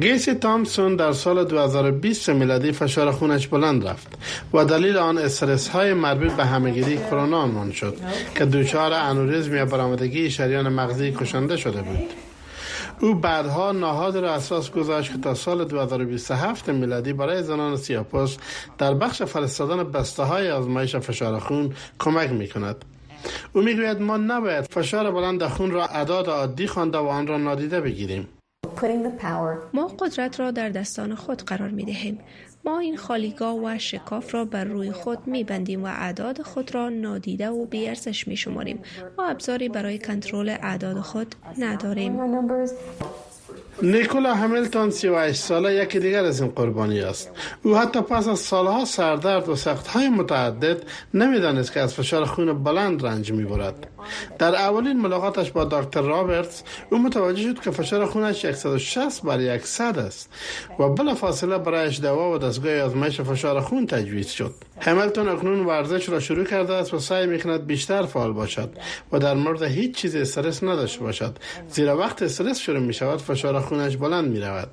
گیسی 0.00 0.34
تامسون 0.34 0.96
در 0.96 1.12
سال 1.12 1.44
2020 1.44 2.30
میلادی 2.30 2.72
فشار 2.72 3.10
خونش 3.10 3.46
بلند 3.48 3.86
رفت 3.88 4.08
و 4.54 4.64
دلیل 4.64 4.96
آن 4.96 5.18
استرس 5.18 5.68
های 5.68 5.94
مربوط 5.94 6.32
به 6.32 6.44
همهگیری 6.44 6.96
کرونا 6.96 7.38
آنمان 7.38 7.72
شد 7.72 7.96
که 8.36 8.44
دوچار 8.44 8.92
انوریزم 8.92 9.56
یا 9.56 9.64
برامدگی 9.64 10.30
شریان 10.30 10.68
مغزی 10.68 11.12
کشنده 11.12 11.56
شده 11.56 11.82
بود 11.82 12.04
او 13.00 13.14
بعدها 13.14 13.72
نهاد 13.72 14.16
را 14.16 14.34
اساس 14.34 14.70
گذاشت 14.70 15.12
که 15.12 15.18
تا 15.18 15.34
سال 15.34 15.64
2027 15.64 16.68
میلادی 16.68 17.12
برای 17.12 17.42
زنان 17.42 17.76
سیاپوس 17.76 18.36
در 18.78 18.94
بخش 18.94 19.22
فرستادن 19.22 19.90
بسته 19.90 20.22
های 20.22 20.50
آزمایش 20.50 20.96
فشار 20.96 21.38
خون 21.38 21.74
کمک 21.98 22.30
می 22.30 22.48
کند. 22.48 22.84
او 23.52 23.62
میگوید 23.62 24.00
ما 24.00 24.16
نباید 24.16 24.64
فشار 24.70 25.10
بلند 25.10 25.44
خون 25.46 25.70
را 25.70 25.84
عداد 25.86 26.26
عادی 26.26 26.66
خوانده 26.66 26.98
و 26.98 27.06
آن 27.06 27.26
را 27.26 27.38
نادیده 27.38 27.80
بگیریم 27.80 28.28
ما 29.74 29.86
قدرت 29.86 30.40
را 30.40 30.50
در 30.50 30.68
دستان 30.68 31.14
خود 31.14 31.42
قرار 31.42 31.68
می 31.68 31.84
دهیم. 31.84 32.18
ما 32.64 32.78
این 32.78 32.96
خالیگاه 32.96 33.56
و 33.64 33.78
شکاف 33.78 34.34
را 34.34 34.44
بر 34.44 34.64
روی 34.64 34.92
خود 34.92 35.26
می 35.26 35.44
بندیم 35.44 35.84
و 35.84 35.86
اعداد 35.86 36.42
خود 36.42 36.74
را 36.74 36.88
نادیده 36.88 37.50
و 37.50 37.64
بیارزش 37.66 38.28
می 38.28 38.36
شماریم. 38.36 38.78
ما 39.18 39.24
ابزاری 39.26 39.68
برای 39.68 39.98
کنترل 39.98 40.48
اعداد 40.48 40.96
خود 41.00 41.34
نداریم. 41.58 42.20
نیکولا 43.82 44.34
همیلتون 44.34 44.90
سی 44.90 45.32
ساله 45.32 45.74
یکی 45.74 45.98
دیگر 45.98 46.24
از 46.24 46.40
این 46.42 46.50
قربانی 46.50 47.00
است 47.00 47.30
او 47.62 47.76
حتی 47.76 48.00
پس 48.00 48.28
از 48.28 48.38
سالها 48.38 48.84
سردرد 48.84 49.48
و 49.48 49.56
سختهای 49.56 50.08
متعدد 50.08 50.82
نمیدانست 51.14 51.72
که 51.72 51.80
از 51.80 51.94
فشار 51.94 52.24
خون 52.24 52.62
بلند 52.64 53.06
رنج 53.06 53.32
میبرد 53.32 53.86
در 54.38 54.54
اولین 54.54 55.00
ملاقاتش 55.00 55.50
با 55.50 55.64
دکتر 55.64 56.00
رابرتس 56.00 56.62
او 56.90 56.98
متوجه 57.02 57.42
شد 57.42 57.60
که 57.60 57.70
فشار 57.70 58.06
خونش 58.06 58.52
160 58.52 59.22
بر 59.22 59.58
100 59.58 59.98
است 59.98 60.30
و 60.78 60.88
بلافاصله 60.88 61.58
برایش 61.58 62.00
دوا 62.00 62.34
و 62.34 62.38
دستگاه 62.38 62.78
آزمایش 62.80 63.20
فشار 63.20 63.60
خون 63.60 63.86
تجویز 63.86 64.28
شد 64.30 64.54
همیلتون 64.80 65.28
اکنون 65.28 65.60
ورزش 65.66 66.08
را 66.08 66.20
شروع 66.20 66.44
کرده 66.44 66.74
است 66.74 66.94
و 66.94 66.98
سعی 66.98 67.26
میکند 67.26 67.66
بیشتر 67.66 68.02
فعال 68.06 68.32
باشد 68.32 68.70
و 69.12 69.18
در 69.18 69.34
مورد 69.34 69.62
هیچ 69.62 69.94
چیز 69.96 70.16
استرس 70.16 70.62
نداشته 70.62 71.00
باشد 71.00 71.36
زیرا 71.68 71.96
وقت 71.98 72.22
استرس 72.22 72.58
شروع 72.58 72.92
شود 72.92 73.20
فشار 73.20 73.61
خونش 73.62 73.96
بلند 73.96 74.28
می 74.30 74.40
رود. 74.40 74.68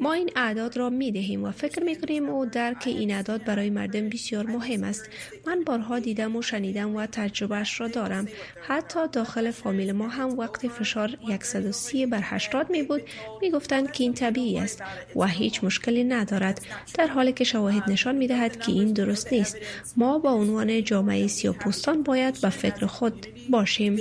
ما 0.00 0.12
این 0.12 0.30
اعداد 0.36 0.76
را 0.76 0.90
می 0.90 1.12
دهیم 1.12 1.44
و 1.44 1.50
فکر 1.50 1.82
می 1.82 1.96
کنیم 1.96 2.28
و 2.30 2.46
درک 2.46 2.82
این 2.86 3.14
اعداد 3.14 3.44
برای 3.44 3.70
مردم 3.70 4.08
بسیار 4.08 4.46
مهم 4.46 4.84
است. 4.84 5.02
من 5.46 5.64
بارها 5.66 5.98
دیدم 5.98 6.36
و 6.36 6.42
شنیدم 6.42 6.96
و 6.96 7.06
تجربهش 7.06 7.80
را 7.80 7.88
دارم. 7.88 8.28
حتی 8.68 9.08
داخل 9.12 9.50
فامیل 9.50 9.92
ما 9.92 10.08
هم 10.08 10.38
وقت 10.38 10.68
فشار 10.68 11.10
130 11.42 12.06
بر 12.06 12.20
80 12.22 12.70
می 12.70 12.82
بود 12.82 13.02
می 13.42 13.50
گفتند 13.50 13.92
که 13.92 14.04
این 14.04 14.12
طبیعی 14.14 14.58
است 14.58 14.82
و 15.16 15.26
هیچ 15.26 15.64
مشکلی 15.64 16.04
ندارد. 16.04 16.60
در 16.94 17.06
حالی 17.06 17.32
که 17.32 17.44
شواهد 17.44 17.90
نشان 17.90 18.14
می 18.14 18.26
دهد 18.26 18.60
که 18.60 18.72
این 18.72 18.92
درست 18.92 19.32
نیست. 19.32 19.56
ما 19.96 20.18
با 20.18 20.30
عنوان 20.32 20.84
جامعه 20.84 21.26
سیاپوستان 21.26 22.02
باید 22.02 22.34
به 22.34 22.40
با 22.42 22.50
فکر 22.50 22.86
خود 22.86 23.26
باشیم. 23.50 23.96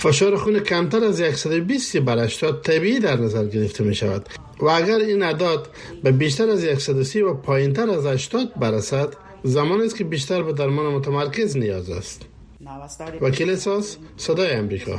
فشار 0.00 0.36
خون 0.36 0.58
کمتر 0.58 1.04
از 1.04 1.16
120 1.38 1.96
بر 1.96 2.24
80 2.24 2.62
طبیعی 2.62 2.98
در 3.00 3.16
نظر 3.20 3.44
گرفته 3.44 3.84
می 3.84 3.94
شود 3.94 4.28
و 4.60 4.64
اگر 4.64 4.96
این 4.96 5.22
اعداد 5.22 5.68
به 6.02 6.12
بیشتر 6.12 6.48
از 6.50 6.60
130 6.82 7.20
و 7.22 7.34
پایینتر 7.34 7.90
از 7.90 8.06
80 8.06 8.54
برسد 8.58 9.08
زمان 9.42 9.80
است 9.80 9.96
که 9.98 10.04
بیشتر 10.04 10.42
به 10.42 10.52
درمان 10.52 10.86
متمرکز 10.94 11.56
نیاز 11.56 11.90
است 11.90 12.22
وکیل 13.20 13.54
ساس 13.54 13.96
صدای 14.16 14.50
امریکا 14.50 14.98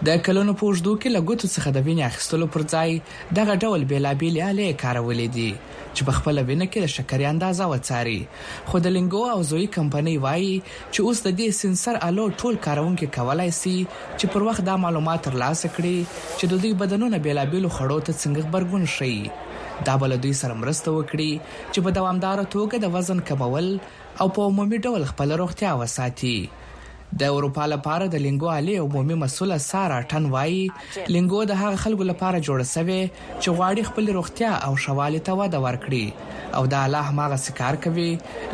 د 0.10 0.18
کلونو 0.26 0.56
پوجدو 0.62 0.96
کې 0.98 1.16
لګوت 1.18 1.46
څخه 1.54 1.74
د 1.78 1.86
وینې 1.86 2.10
اخستلو 2.10 2.48
پر 2.56 2.66
ځای 2.74 3.00
دغه 3.42 3.56
ډول 3.68 3.86
بیلابیل 3.94 4.42
اله 4.48 4.74
کارولې 4.82 5.30
دي 5.38 5.48
چې 5.54 6.10
په 6.10 6.18
خپل 6.18 6.44
وینه 6.50 6.68
کې 6.74 6.80
د 6.82 6.92
شکرې 6.96 7.32
اندازه 7.32 7.70
وڅاري 7.74 8.20
خو 8.72 8.84
د 8.88 8.96
لنګو 8.98 9.24
او 9.38 9.48
زوی 9.54 9.70
کمپنۍ 9.78 10.18
وایي 10.28 10.52
چې 10.52 11.10
اوس 11.10 11.24
د 11.28 11.36
دې 11.40 11.60
سنسر 11.62 12.02
الو 12.10 12.28
ټول 12.44 12.62
کارونکو 12.68 13.12
کولای 13.22 13.50
شي 13.62 13.78
چې 13.88 14.36
پر 14.36 14.48
وخت 14.52 14.68
دا 14.74 14.78
معلومات 14.88 15.26
ترلاسه 15.30 15.74
کړي 15.78 15.98
چې 16.12 16.54
د 16.54 16.62
دوی 16.66 16.74
بدنونه 16.86 17.24
بیلابیل 17.30 17.70
خړو 17.76 18.04
ته 18.10 18.22
څنګه 18.22 18.46
خبرګون 18.46 18.94
شي 18.98 19.18
دا 19.88 19.96
بل 20.02 20.16
دوی 20.24 20.34
سره 20.42 20.54
مرسته 20.62 20.90
وکړي 20.92 21.32
چې 21.74 21.80
په 21.88 21.96
دوامدار 21.98 22.38
توګه 22.54 22.76
د 22.84 22.94
وزن 22.98 23.20
کمول 23.32 23.68
او 24.20 24.28
په 24.38 24.52
عمومي 24.52 24.78
ډول 24.88 25.02
خپل 25.14 25.30
روغتیا 25.44 25.72
وساتي 25.82 26.36
د 27.22 27.36
اروپا 27.40 27.66
لپاره 27.72 28.08
د 28.14 28.20
لنګو 28.24 28.48
علي 28.54 28.72
عمومي 28.86 29.16
مسوله 29.20 29.58
سارا 29.66 29.98
ټن 30.14 30.26
وایي 30.32 30.60
لنګو 31.16 31.38
د 31.52 31.60
هغه 31.60 31.78
خلکو 31.84 32.08
لپاره 32.08 32.40
جوړ 32.48 32.64
شوی 32.72 32.98
چې 33.12 33.54
غواړي 33.60 33.84
خپل 33.90 34.10
روغتیا 34.18 34.50
او 34.68 34.72
شواله 34.86 35.22
ته 35.30 35.40
وده 35.42 35.62
ورکړي 35.66 36.34
او 36.60 36.64
د 36.74 36.82
الله 36.88 37.14
ماغه 37.20 37.38
سکار 37.44 37.78
کوي 37.86 38.08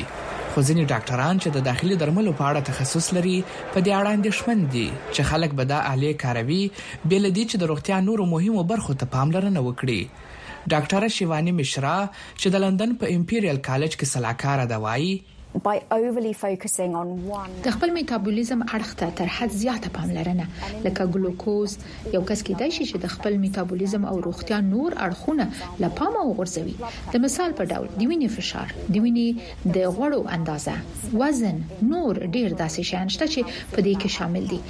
خو 0.53 0.63
ځینې 0.67 0.89
ډاکټران 0.91 1.35
چې 1.43 1.49
د 1.55 1.65
داخلي 1.67 1.97
درملو 2.03 2.33
په 2.39 2.45
اړه 2.49 2.65
تخصص 2.69 3.09
لري 3.17 3.35
په 3.49 3.85
دې 3.85 3.91
اړه 3.99 4.11
اندېښمن 4.17 4.65
دي 4.75 4.87
چې 5.15 5.27
خلک 5.29 5.51
به 5.59 5.69
دا 5.73 5.79
آلې 5.91 6.11
کاروي 6.23 6.61
بل 7.11 7.29
دي 7.37 7.43
چې 7.51 7.55
د 7.61 7.71
روغتیا 7.73 7.99
نورو 8.07 8.25
مهمو 8.33 8.63
برخو 8.71 8.97
ته 9.03 9.11
پاملرنه 9.17 9.65
وکړي 9.67 10.41
ډاکټره 10.73 11.09
شیوانی 11.17 11.53
مشرا 11.61 11.95
چې 12.41 12.47
د 12.55 12.65
لندن 12.65 12.97
په 13.03 13.15
امپیریل 13.17 13.61
کالج 13.69 13.91
کې 13.99 14.11
سلاکار 14.17 14.65
ده 14.73 14.81
وایي 14.87 15.13
د 15.57 15.65
خپل 15.65 16.29
میتابولیزم 17.97 18.61
اړخ 18.75 18.93
ته 19.01 19.09
تر 19.17 19.31
حد 19.37 19.51
زیاته 19.57 19.91
پاملرنه 19.97 20.45
لکه 20.85 21.05
ګلوکوز 21.15 21.75
یو 22.13 22.21
کس 22.31 22.39
کېدای 22.47 22.71
شي 22.77 22.87
چې 22.89 23.03
د 23.03 23.11
خپل 23.15 23.37
میتابولیزم 23.43 24.07
او 24.11 24.13
روغتیا 24.27 24.57
نور 24.71 24.95
اړخونه 25.07 25.45
له 25.83 25.89
پامه 25.99 26.23
وغورځوي 26.29 26.75
د 27.17 27.21
مثال 27.25 27.53
په 27.61 27.67
ډول 27.73 27.85
د 27.97 28.01
وینې 28.13 28.37
فشار 28.37 28.73
د 28.79 28.95
وینې 29.05 29.29
د 29.77 29.85
غوړو 29.99 30.21
اندازه 30.39 31.13
وزن 31.23 31.61
نور 31.93 32.21
ډیر 32.37 32.57
داسې 32.63 32.89
شیان 32.91 33.15
شته 33.17 33.29
چې 33.35 33.69
په 33.75 33.79
دې 33.89 34.01
کې 34.01 34.09
شامل 34.17 34.43
دي 34.55 34.61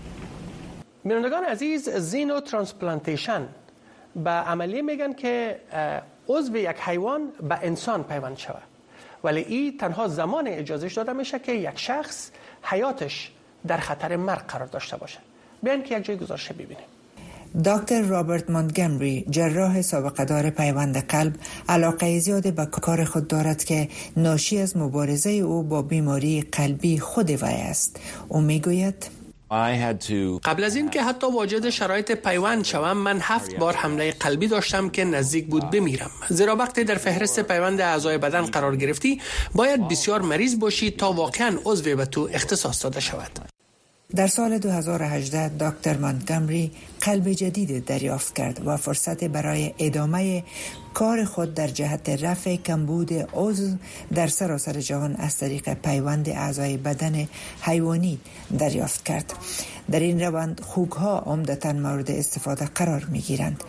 بینندگان 1.10 1.44
عزیز 1.50 1.90
زینو 2.14 2.40
ترانسپلانتیشن 2.50 3.44
به 4.26 4.48
عملیه 4.54 4.82
میگن 4.88 5.12
که 5.20 6.00
عضو 6.36 6.56
یک 6.56 6.76
حیوان 6.80 7.32
به 7.48 7.58
انسان 7.62 8.02
پیوند 8.04 8.38
شود 8.38 8.62
ولی 9.24 9.40
این 9.40 9.78
تنها 9.78 10.08
زمان 10.08 10.48
اجازهش 10.48 10.92
داده 10.94 11.12
میشه 11.12 11.38
که 11.38 11.52
یک 11.52 11.78
شخص 11.78 12.30
حیاتش 12.62 13.30
در 13.66 13.76
خطر 13.78 14.16
مرگ 14.16 14.46
قرار 14.46 14.66
داشته 14.66 14.96
باشه 14.96 15.18
بیان 15.62 15.82
که 15.82 15.98
یک 15.98 16.04
جای 16.04 16.16
گزارش 16.16 16.52
ببینیم 16.52 16.84
دکتر 17.64 18.02
رابرت 18.02 18.50
مونتگمری 18.50 19.26
جراح 19.30 19.82
سابقه 19.82 20.24
دار 20.24 20.50
پیوند 20.50 21.06
قلب 21.06 21.32
علاقه 21.68 22.18
زیاد 22.18 22.54
به 22.54 22.66
کار 22.66 23.04
خود 23.04 23.28
دارد 23.28 23.64
که 23.64 23.88
ناشی 24.16 24.58
از 24.60 24.76
مبارزه 24.76 25.30
او 25.30 25.62
با 25.62 25.82
بیماری 25.82 26.42
قلبی 26.42 26.98
خود 26.98 27.30
وی 27.30 27.52
است 27.54 28.00
او 28.28 28.40
میگوید 28.40 29.10
قبل 30.44 30.64
از 30.64 30.76
این 30.76 30.90
که 30.90 31.02
حتی 31.02 31.26
واجد 31.26 31.70
شرایط 31.70 32.12
پیوند 32.12 32.64
شوم 32.64 32.92
من 32.96 33.18
هفت 33.22 33.54
بار 33.54 33.74
حمله 33.76 34.10
قلبی 34.10 34.46
داشتم 34.46 34.88
که 34.88 35.04
نزدیک 35.04 35.46
بود 35.46 35.70
بمیرم 35.70 36.10
زیرا 36.28 36.56
وقتی 36.56 36.84
در 36.84 36.94
فهرست 36.94 37.40
پیوند 37.40 37.80
اعضای 37.80 38.18
بدن 38.18 38.42
قرار 38.42 38.76
گرفتی 38.76 39.20
باید 39.54 39.88
بسیار 39.88 40.20
مریض 40.22 40.58
باشی 40.58 40.90
تا 40.90 41.12
واقعا 41.12 41.58
عضو 41.64 41.96
به 41.96 42.06
تو 42.06 42.28
اختصاص 42.32 42.82
داده 42.82 43.00
شود 43.00 43.50
در 44.16 44.26
سال 44.26 44.58
2018 44.58 45.48
دکتر 45.48 45.96
مانگامری 45.96 46.70
قلب 47.00 47.32
جدید 47.32 47.84
دریافت 47.84 48.34
کرد 48.34 48.60
و 48.66 48.76
فرصت 48.76 49.24
برای 49.24 49.74
ادامه 49.78 50.44
کار 50.94 51.24
خود 51.24 51.54
در 51.54 51.68
جهت 51.68 52.08
رفع 52.08 52.56
کمبود 52.56 53.10
عضو 53.32 53.76
در 54.14 54.26
سراسر 54.26 54.72
جهان 54.80 55.16
از 55.16 55.36
طریق 55.36 55.74
پیوند 55.74 56.28
اعضای 56.28 56.76
بدن 56.76 57.28
حیوانی 57.60 58.18
دریافت 58.58 59.04
کرد 59.04 59.32
در 59.90 60.00
این 60.00 60.20
روند 60.20 60.60
خوک 60.60 60.90
ها 60.92 61.18
عمدتا 61.18 61.72
مورد 61.72 62.10
استفاده 62.10 62.64
قرار 62.66 63.04
می 63.12 63.18
گیرند 63.18 63.64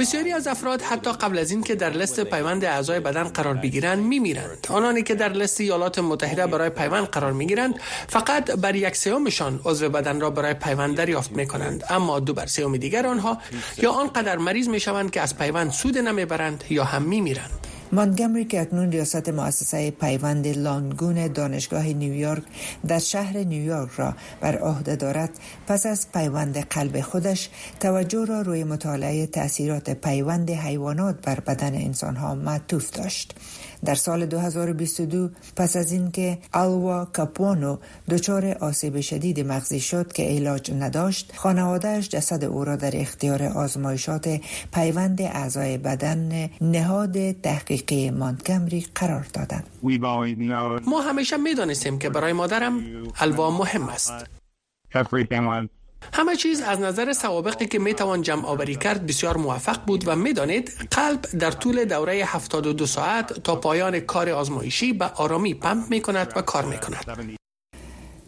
بسیاری 0.00 0.32
از 0.32 0.46
افراد 0.46 0.82
حتی 0.82 1.12
قبل 1.12 1.38
از 1.38 1.50
این 1.50 1.62
که 1.62 1.74
در 1.74 1.90
لست 1.90 2.20
پیوند 2.20 2.64
اعضای 2.64 3.00
بدن 3.00 3.22
قرار 3.24 3.54
بگیرند 3.54 3.98
میمیرند 4.04 4.66
آنانی 4.70 5.02
که 5.02 5.14
در 5.14 5.32
لست 5.32 5.60
ایالات 5.60 5.98
متحده 5.98 6.46
برای 6.46 6.70
پیوند 6.70 7.06
قرار 7.06 7.32
میگیرند 7.32 7.74
فقط 8.08 8.50
بر 8.50 8.74
یک 8.76 8.96
سیامشان 8.96 9.60
عضو 9.64 9.88
بدن 9.88 10.20
را 10.20 10.30
برای 10.30 10.54
پیوند 10.54 10.96
دریافت 10.96 11.32
میکنند 11.32 11.84
اما 11.90 12.20
دو 12.20 12.34
بر 12.34 12.46
سیوم 12.46 12.76
دیگر 12.76 13.06
آنها 13.06 13.38
یا 13.82 13.90
آنقدر 13.92 14.36
مریض 14.38 14.68
میشوند 14.68 15.10
که 15.10 15.20
از 15.20 15.38
پیوند 15.38 15.70
سود 15.70 15.98
نمیبرند 15.98 16.64
یا 16.70 16.84
هم 16.84 17.02
میمیرند 17.02 17.66
مانگمری 17.92 18.44
که 18.44 18.60
اکنون 18.62 18.90
ریاست 18.92 19.28
مؤسسه 19.28 19.90
پیوند 19.90 20.46
لانگون 20.46 21.26
دانشگاه 21.26 21.86
نیویورک 21.86 22.42
در 22.88 22.98
شهر 22.98 23.36
نیویورک 23.38 23.90
را 23.90 24.14
بر 24.40 24.58
عهده 24.58 24.96
دارد 24.96 25.30
پس 25.66 25.86
از 25.86 26.12
پیوند 26.12 26.58
قلب 26.58 27.00
خودش 27.00 27.48
توجه 27.80 28.24
را 28.24 28.42
روی 28.42 28.64
مطالعه 28.64 29.26
تاثیرات 29.26 29.90
پیوند 29.90 30.50
حیوانات 30.50 31.22
بر 31.26 31.40
بدن 31.40 31.74
انسانها 31.74 32.34
معطوف 32.34 32.90
داشت 32.90 33.34
در 33.84 33.94
سال 33.94 34.26
2022 34.26 35.30
پس 35.56 35.76
از 35.76 35.92
اینکه 35.92 36.38
الوا 36.52 37.04
کاپونو 37.04 37.76
دچار 38.10 38.56
آسیب 38.60 39.00
شدید 39.00 39.40
مغزی 39.40 39.80
شد 39.80 40.12
که 40.12 40.22
علاج 40.22 40.70
نداشت 40.72 41.32
خانوادهش 41.36 42.08
جسد 42.08 42.44
او 42.44 42.64
را 42.64 42.76
در 42.76 42.90
اختیار 42.96 43.42
آزمایشات 43.42 44.40
پیوند 44.74 45.22
اعضای 45.22 45.78
بدن 45.78 46.50
نهاد 46.60 47.30
تحقیقی 47.32 48.10
مانکمری 48.10 48.86
قرار 48.94 49.26
دادند 49.34 49.64
ما 50.86 51.00
همیشه 51.02 51.36
دانستیم 51.56 51.98
که 51.98 52.10
برای 52.10 52.32
مادرم 52.32 52.80
الوا 53.18 53.50
مهم 53.50 53.88
است 53.88 54.12
همه 56.14 56.36
چیز 56.36 56.60
از 56.60 56.80
نظر 56.80 57.12
سوابقی 57.12 57.66
که 57.66 57.78
می 57.78 57.94
توان 57.94 58.22
جمع 58.22 58.46
آوری 58.46 58.76
کرد 58.76 59.06
بسیار 59.06 59.36
موفق 59.36 59.84
بود 59.86 60.08
و 60.08 60.16
می 60.16 60.32
دانید 60.32 60.70
قلب 60.90 61.20
در 61.20 61.50
طول 61.50 61.84
دوره 61.84 62.22
72 62.26 62.86
ساعت 62.86 63.32
تا 63.42 63.56
پایان 63.56 64.00
کار 64.00 64.28
آزمایشی 64.30 64.92
به 64.92 65.04
آرامی 65.04 65.54
پمپ 65.54 65.90
می 65.90 66.00
کند 66.00 66.32
و 66.36 66.42
کار 66.42 66.64
می 66.64 66.78
کند. 66.78 67.06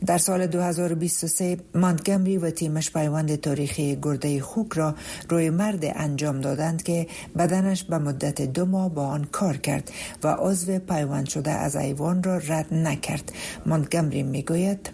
در 0.06 0.18
سال 0.18 0.46
2023 0.46 1.56
مانتگمری 1.74 2.38
و 2.38 2.50
تیمش 2.50 2.90
پیوند 2.90 3.40
تاریخی 3.40 3.98
گرده 4.02 4.40
خوک 4.42 4.72
را 4.74 4.94
روی 5.28 5.50
مرد 5.50 5.80
انجام 5.82 6.40
دادند 6.40 6.82
که 6.82 7.06
بدنش 7.38 7.84
به 7.84 7.98
مدت 7.98 8.42
دو 8.42 8.64
ماه 8.66 8.88
با 8.94 9.06
آن 9.06 9.24
کار 9.32 9.56
کرد 9.56 9.90
و 10.24 10.36
عضو 10.38 10.78
پیوند 10.78 11.28
شده 11.28 11.50
از 11.50 11.76
ایوان 11.76 12.22
را 12.22 12.36
رد 12.36 12.74
نکرد. 12.74 13.32
مانتگمری 13.66 14.22
میگوید 14.22 14.90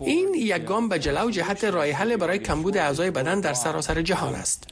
این 0.00 0.34
یک 0.38 0.64
گام 0.64 0.88
به 0.88 0.98
جلو 0.98 1.30
جهت 1.30 1.64
راه 1.64 1.90
حل 1.90 2.16
برای 2.16 2.38
کمبود 2.38 2.76
اعضای 2.76 3.10
بدن 3.10 3.40
در 3.40 3.54
سراسر 3.54 4.02
جهان 4.02 4.34
است. 4.34 4.64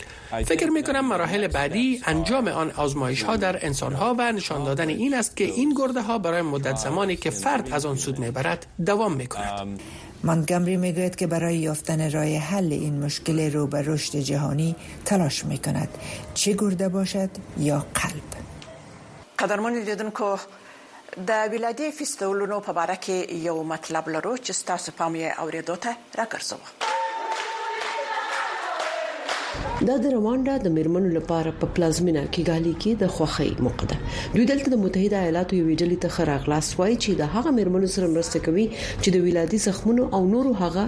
فکر 0.47 0.69
می 0.71 0.83
کنم 0.83 1.09
مراحل 1.09 1.47
بعدی 1.49 2.01
انجام 2.07 2.49
آن 2.49 2.71
آزمایش 2.71 3.23
ها 3.23 3.37
در 3.37 3.67
انسان 3.67 3.93
ها 3.93 4.15
و 4.19 4.33
نشان 4.33 4.65
دادن 4.65 4.89
این 4.89 5.15
است 5.15 5.37
که 5.37 5.45
این 5.45 5.75
گرده 5.79 6.03
ها 6.03 6.19
برای 6.19 6.43
مدت 6.43 6.77
زمانی 6.77 7.17
که 7.17 7.31
فرد 7.31 7.73
از 7.73 7.87
آن 7.87 7.97
سود 7.97 8.19
می 8.19 8.31
برد 8.31 8.67
دوام 8.87 9.13
می 9.13 9.27
کند. 9.27 9.79
می 10.53 10.77
گوید 10.93 11.17
که 11.17 11.27
برای 11.27 11.57
یافتن 11.59 12.11
راه 12.11 12.37
حل 12.37 12.73
این 12.73 13.05
مشکل 13.05 13.53
رو 13.53 13.67
به 13.67 13.83
رشد 13.83 14.17
جهانی 14.17 14.77
تلاش 15.05 15.45
می 15.45 15.59
کند 15.59 15.89
چه 16.35 16.53
گرده 16.59 16.89
باشد 16.89 17.31
یا 17.59 17.87
قلب 17.95 18.43
قدرمانی 19.39 19.85
دیدن 19.85 20.11
که 20.11 20.39
د 21.29 21.47
ولادي 21.53 21.89
فستیوالونو 21.99 22.57
په 22.67 22.73
اړه 22.85 22.97
کې 23.05 23.17
یو 23.49 23.57
مطلب 23.75 24.05
لرو 24.17 24.35
چې 24.47 24.53
تاسو 24.73 24.91
پام 24.99 25.13
یې 25.23 25.29
اوریدو 25.45 25.77
ته 25.87 25.91
راګرځوم 26.23 26.63
دا 29.87 29.95
د 30.03 30.11
روانډا 30.13 30.53
د 30.65 30.71
میرمنو 30.75 31.09
لپاره 31.15 31.51
په 31.63 31.67
پلازمینا 31.79 32.21
کې 32.35 32.45
غالي 32.51 32.71
کې 32.83 33.01
د 33.01 33.17
خوخۍ 33.17 33.49
مقده 33.65 33.97
دوی 34.37 34.45
دلته 34.51 34.71
د 34.75 34.79
متحده 34.85 35.19
ایالاتو 35.25 35.59
یو 35.59 35.67
ویډیو 35.71 35.99
ته 36.05 36.13
خراغلاس 36.15 36.71
وای 36.79 36.95
چې 37.05 37.19
د 37.19 37.29
هغه 37.35 37.53
میرمنو 37.57 37.91
سره 37.95 38.09
مرسته 38.13 38.41
کوي 38.47 38.65
چې 38.77 39.15
د 39.17 39.25
ولادي 39.27 39.59
زخمونو 39.65 40.07
او 40.19 40.21
نورو 40.35 40.53
هغه 40.61 40.85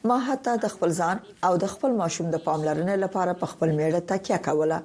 ما 0.09 0.19
حتی 0.29 0.53
د 0.59 0.67
خپل 0.75 0.91
ځان 1.01 1.17
او 1.47 1.53
د 1.63 1.65
خپل 1.75 1.91
ماشوم 2.01 2.27
د 2.31 2.37
پاملرنې 2.47 2.97
لپاره 3.05 3.33
په 3.41 3.47
خپل 3.53 3.69
میړه 3.79 4.01
تکیه 4.11 4.39
کوله 4.47 4.79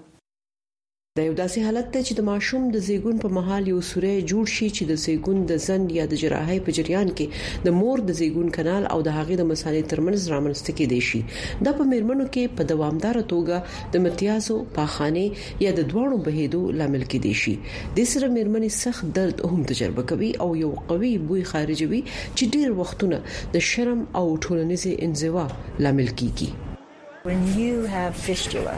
دا 1.17 1.23
یو 1.29 1.35
داسې 1.41 1.59
حالت 1.65 1.87
دی 1.93 2.01
چې 2.07 2.13
د 2.17 2.21
ماشوم 2.31 2.63
د 2.73 2.77
زیږون 2.87 3.15
په 3.23 3.27
مهال 3.37 3.63
یو 3.73 3.77
سوره 3.91 4.09
جوړ 4.31 4.45
شي 4.55 4.67
چې 4.75 4.83
د 4.91 4.99
زیږون 5.05 5.37
د 5.51 5.63
زند 5.67 5.87
یا 5.99 6.03
د 6.11 6.21
جراحي 6.21 6.57
په 6.67 6.71
جریان 6.77 7.09
کې 7.19 7.25
د 7.67 7.75
مور 7.79 7.97
د 8.09 8.15
زیږون 8.19 8.47
کانال 8.57 8.83
او 8.93 8.99
د 9.07 9.15
هغې 9.17 9.35
د 9.39 9.43
مسالې 9.51 9.83
ترمنځ 9.91 10.21
رامنځته 10.33 10.71
کېدې 10.79 11.01
شي 11.07 11.21
دا 11.69 11.73
په 11.81 11.89
میرمنو 11.95 12.25
کې 12.37 12.43
په 12.61 12.69
دوامدار 12.73 13.17
توګه 13.33 13.57
د 13.97 14.05
متیازو 14.05 14.55
پاخانه 14.77 15.25
یا 15.65 15.71
د 15.79 15.89
دوړو 15.95 16.17
بهیدو 16.29 16.61
لامل 16.79 17.03
کېدې 17.11 17.33
شي 17.41 17.53
د 17.99 18.09
سره 18.15 18.25
میرمنې 18.37 18.71
سخت 18.83 19.03
درد 19.19 19.37
هم 19.51 19.61
تجربه 19.75 20.01
کوي 20.15 20.31
او 20.47 20.51
یو 20.63 20.71
قوي 20.95 21.13
بوی 21.27 21.43
خارجوي 21.53 22.01
چې 22.35 22.43
ډیر 22.55 22.69
وختونه 22.85 23.17
د 23.59 23.69
شرم 23.73 23.99
او 24.19 24.27
ټولنیزې 24.43 24.91
انزوا 25.05 25.45
لامل 25.83 26.09
کیږي 26.19 26.37
کی. 26.47 26.55
When 27.25 27.41
you 27.59 27.81
have 27.93 28.13
fistula 28.25 28.73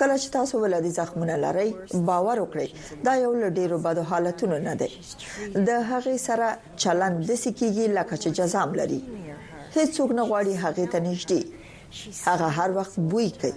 کله 0.00 0.16
چې 0.22 0.28
تاسو 0.36 0.54
ولادي 0.64 0.90
زخمونه 0.98 1.34
لرئ 1.44 1.70
باور 2.08 2.36
وکړئ 2.40 2.68
دا 3.06 3.12
یو 3.24 3.32
له 3.42 3.48
ډیرو 3.58 3.78
بدو 3.86 4.02
حالتونو 4.10 4.56
نه 4.68 4.74
دی 4.80 4.88
د 5.68 5.70
هغې 5.90 6.16
سره 6.28 6.48
چلند 6.82 7.18
د 7.28 7.32
سکیږي 7.44 7.86
لکه 7.98 8.14
چې 8.22 8.28
جزام 8.38 8.70
لري 8.80 9.00
هیڅوک 9.76 10.10
نه 10.18 10.22
غواړي 10.30 10.54
هغې 10.64 10.86
ته 10.92 10.98
نږدې 11.08 11.42
هغه 12.30 12.48
هر 12.58 12.68
وخت 12.78 12.94
بوی 13.10 13.28
کوي 13.40 13.54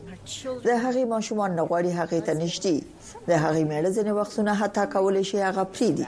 د 0.68 0.70
هغې 0.84 1.04
ماشومان 1.14 1.52
نه 1.60 1.64
غواړي 1.70 1.92
هغې 2.02 2.20
ته 2.28 2.34
نږدې 2.44 2.76
د 3.30 3.32
هغې 3.44 3.64
مېړه 3.70 3.90
ځنې 3.98 4.14
وختونه 4.20 4.52
حتی 4.62 4.82
کولای 4.96 5.24
شي 5.32 5.38
هغه 5.48 5.64
پریدي 5.74 6.08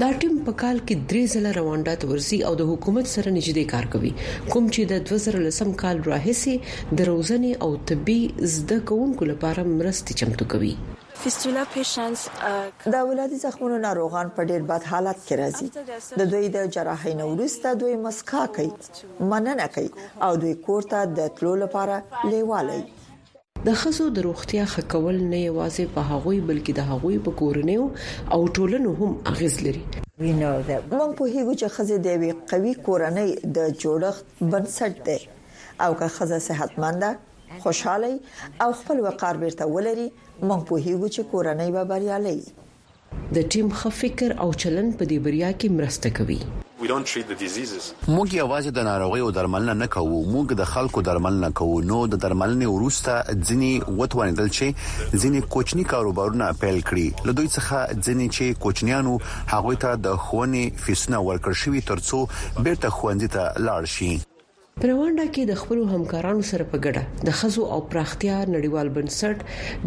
دا 0.00 0.06
ټیم 0.20 0.36
په 0.44 0.52
کال 0.60 0.78
کې 0.88 0.94
درې 1.08 1.22
ځله 1.32 1.50
روانډا 1.56 1.92
ته 2.02 2.08
ورسي 2.10 2.36
او 2.50 2.52
د 2.58 2.68
حکومت 2.68 3.08
سره 3.14 3.32
نږدې 3.38 3.64
کار 3.72 3.88
کوي 3.94 4.12
کوم 4.52 4.68
چې 4.74 4.86
د 4.92 5.02
2013 5.10 5.74
کال 5.82 6.00
راهسي 6.06 6.54
د 7.00 7.06
روزنې 7.08 7.50
او 7.66 7.74
طبي 7.90 8.16
زده 8.54 8.78
کوونکو 8.92 9.28
لپاره 9.32 9.64
مرستې 9.72 10.16
چمتو 10.20 10.46
کوي 10.54 10.70
فستولا 11.26 11.66
پیشنټس 11.74 12.88
د 12.96 13.04
ولادي 13.10 13.40
زخمونو 13.44 13.82
ناروغان 13.84 14.32
په 14.38 14.48
ډیر 14.52 14.64
بد 14.72 14.88
حالت 14.94 15.20
کې 15.26 15.38
راځي 15.42 16.16
د 16.22 16.32
دوی 16.32 16.48
د 16.56 16.72
جراحي 16.78 17.14
نورسته 17.20 17.74
دوی 17.84 18.00
مسکا 18.06 18.46
کوي 18.56 19.30
مننه 19.34 19.68
کوي 19.76 19.94
او 20.28 20.32
دوی 20.46 20.58
کورته 20.70 21.04
د 21.20 21.32
تلو 21.40 21.54
لپاره 21.66 22.02
لیوالي 22.36 22.80
د 23.66 23.72
خزو 23.80 24.04
د 24.14 24.22
روغتیا 24.24 24.62
ښه 24.70 24.82
کول 24.92 25.16
نه 25.32 25.38
یوازې 25.40 25.84
په 25.96 26.02
هغوی 26.12 26.38
بلکې 26.46 26.72
د 26.78 26.86
هغوی 26.92 27.18
په 27.26 27.34
کورنیو 27.40 27.84
او 28.36 28.38
ټولنو 28.56 28.94
هم 29.00 29.12
اغیز 29.32 29.58
لري 29.66 29.82
موږ 30.22 31.12
په 31.20 31.28
هیغو 31.34 31.54
چې 31.60 31.74
خزه 31.74 31.98
د 32.06 32.16
وی 32.22 32.30
قوي 32.52 32.72
کورنۍ 32.88 33.28
د 33.58 33.68
جوړښت 33.82 34.24
بنسټ 34.54 34.94
دی 35.08 35.20
او 35.86 35.90
که 36.00 36.08
خزه 36.16 36.38
صحتمنده 36.48 37.10
خوشحالي 37.66 38.12
او 38.66 38.68
خپل 38.80 39.04
وقار 39.08 39.40
بیرته 39.44 39.70
ولري 39.76 40.08
موږ 40.16 40.66
په 40.72 40.82
هیغو 40.88 41.12
چې 41.14 41.30
کورنۍ 41.32 41.68
به 41.76 41.84
بریالي 41.94 42.36
د 42.42 43.36
ټیم 43.52 43.68
ښه 43.78 43.94
فکر 44.02 44.36
او 44.46 44.50
چلن 44.62 44.94
په 44.98 45.10
دې 45.12 45.30
بریا 45.30 45.52
کې 45.60 45.78
مرسته 45.78 46.14
کوي 46.20 46.40
موږ 46.82 48.28
یوازې 48.34 48.70
د 48.76 48.80
ناروغي 48.86 49.20
او 49.26 49.30
درملنه 49.36 49.74
نه 49.82 49.86
کوو 49.94 50.16
موږ 50.32 50.54
د 50.60 50.64
خلکو 50.72 51.02
درملنه 51.08 51.50
کوو 51.60 51.76
نو 51.90 51.98
د 52.14 52.20
درملنې 52.24 52.70
وروسته 52.76 53.38
ځینی 53.50 53.70
وټوانیدل 54.00 54.50
چې 54.56 55.20
ځینی 55.24 55.44
کوچني 55.56 55.84
کاروبارونه 55.92 56.50
پیل 56.64 56.82
کړي 56.90 57.06
له 57.30 57.36
دوی 57.42 57.48
څخه 57.52 58.02
ځینی 58.08 58.26
چې 58.36 58.58
کوچنیانو 58.66 59.14
هغه 59.54 59.76
ته 59.86 60.02
د 60.08 60.18
خوني 60.26 60.64
فیسنه 60.88 61.22
ورکړ 61.30 61.62
شوی 61.62 61.86
ترڅو 61.94 62.20
بیرته 62.66 62.94
خوندې 62.98 63.38
ته 63.38 63.66
لاړ 63.70 63.90
شي 63.96 64.12
په 64.80 64.84
روانډا 64.92 65.24
کې 65.34 65.42
د 65.48 65.52
خپلو 65.62 65.82
همکارانو 65.94 66.42
سره 66.50 66.64
په 66.74 66.78
ګډه 66.84 67.02
د 67.28 67.34
خزو 67.40 67.62
او 67.74 67.80
پراختیا 67.90 68.38
نړیوال 68.54 68.88
بنسټ 68.96 69.38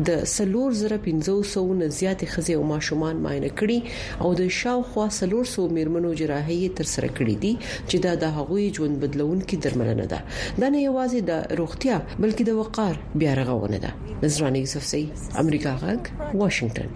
د 0.09 0.21
سلور 0.35 0.69
زره 0.81 0.97
1500 1.09 1.79
نه 1.81 1.87
زیاتې 1.99 2.25
خزې 2.33 2.53
او 2.59 2.63
ماشومان 2.73 3.15
معاینه 3.25 3.49
کړي 3.59 3.79
او 4.23 4.29
د 4.41 4.53
شاوخوا 4.61 5.05
سلور 5.19 5.45
سو 5.55 5.61
میرمنو 5.79 6.09
جراحي 6.21 6.59
تر 6.81 6.85
سره 6.95 7.07
کړې 7.17 7.35
دي 7.47 7.53
چې 7.89 7.97
دا 8.07 8.13
د 8.23 8.37
هغوی 8.39 8.65
ژوند 8.77 8.95
بدلونکې 9.03 9.55
درملنه 9.67 10.05
ده 10.15 10.19
دا 10.63 10.67
نه 10.73 10.79
یوازې 10.87 11.19
د 11.33 11.61
روغتیا 11.63 11.95
بلکې 12.23 12.43
د 12.49 12.51
وقار 12.63 12.95
بیا 13.21 13.33
رغونه 13.43 13.77
ده 13.83 13.91
نظرانه 14.23 14.57
یوسف 14.65 14.83
سي 14.95 15.01
امریکا 15.45 15.71
غږ 15.85 16.01
واشنگټن 16.41 16.89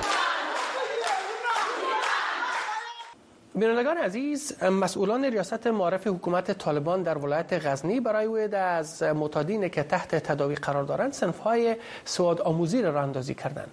بینندگان 3.60 3.98
عزیز 3.98 4.63
مسئولان 4.63 5.26
ریاست 5.26 5.67
معرف 5.67 6.08
حکومت 6.08 6.52
طالبان 6.52 7.04
در 7.04 7.17
ولایت 7.17 7.65
غزنی 7.65 8.00
برای 8.00 8.26
وید 8.28 8.56
از 8.56 9.04
متادین 9.04 9.69
که 9.69 9.84
تحت 9.84 10.15
تداوی 10.15 10.56
قرار 10.56 10.84
دارند 10.84 11.13
سنفهای 11.13 11.76
سواد 12.06 12.41
آموزی 12.41 12.82
را 12.82 13.02
اندازی 13.02 13.34
کردند 13.34 13.69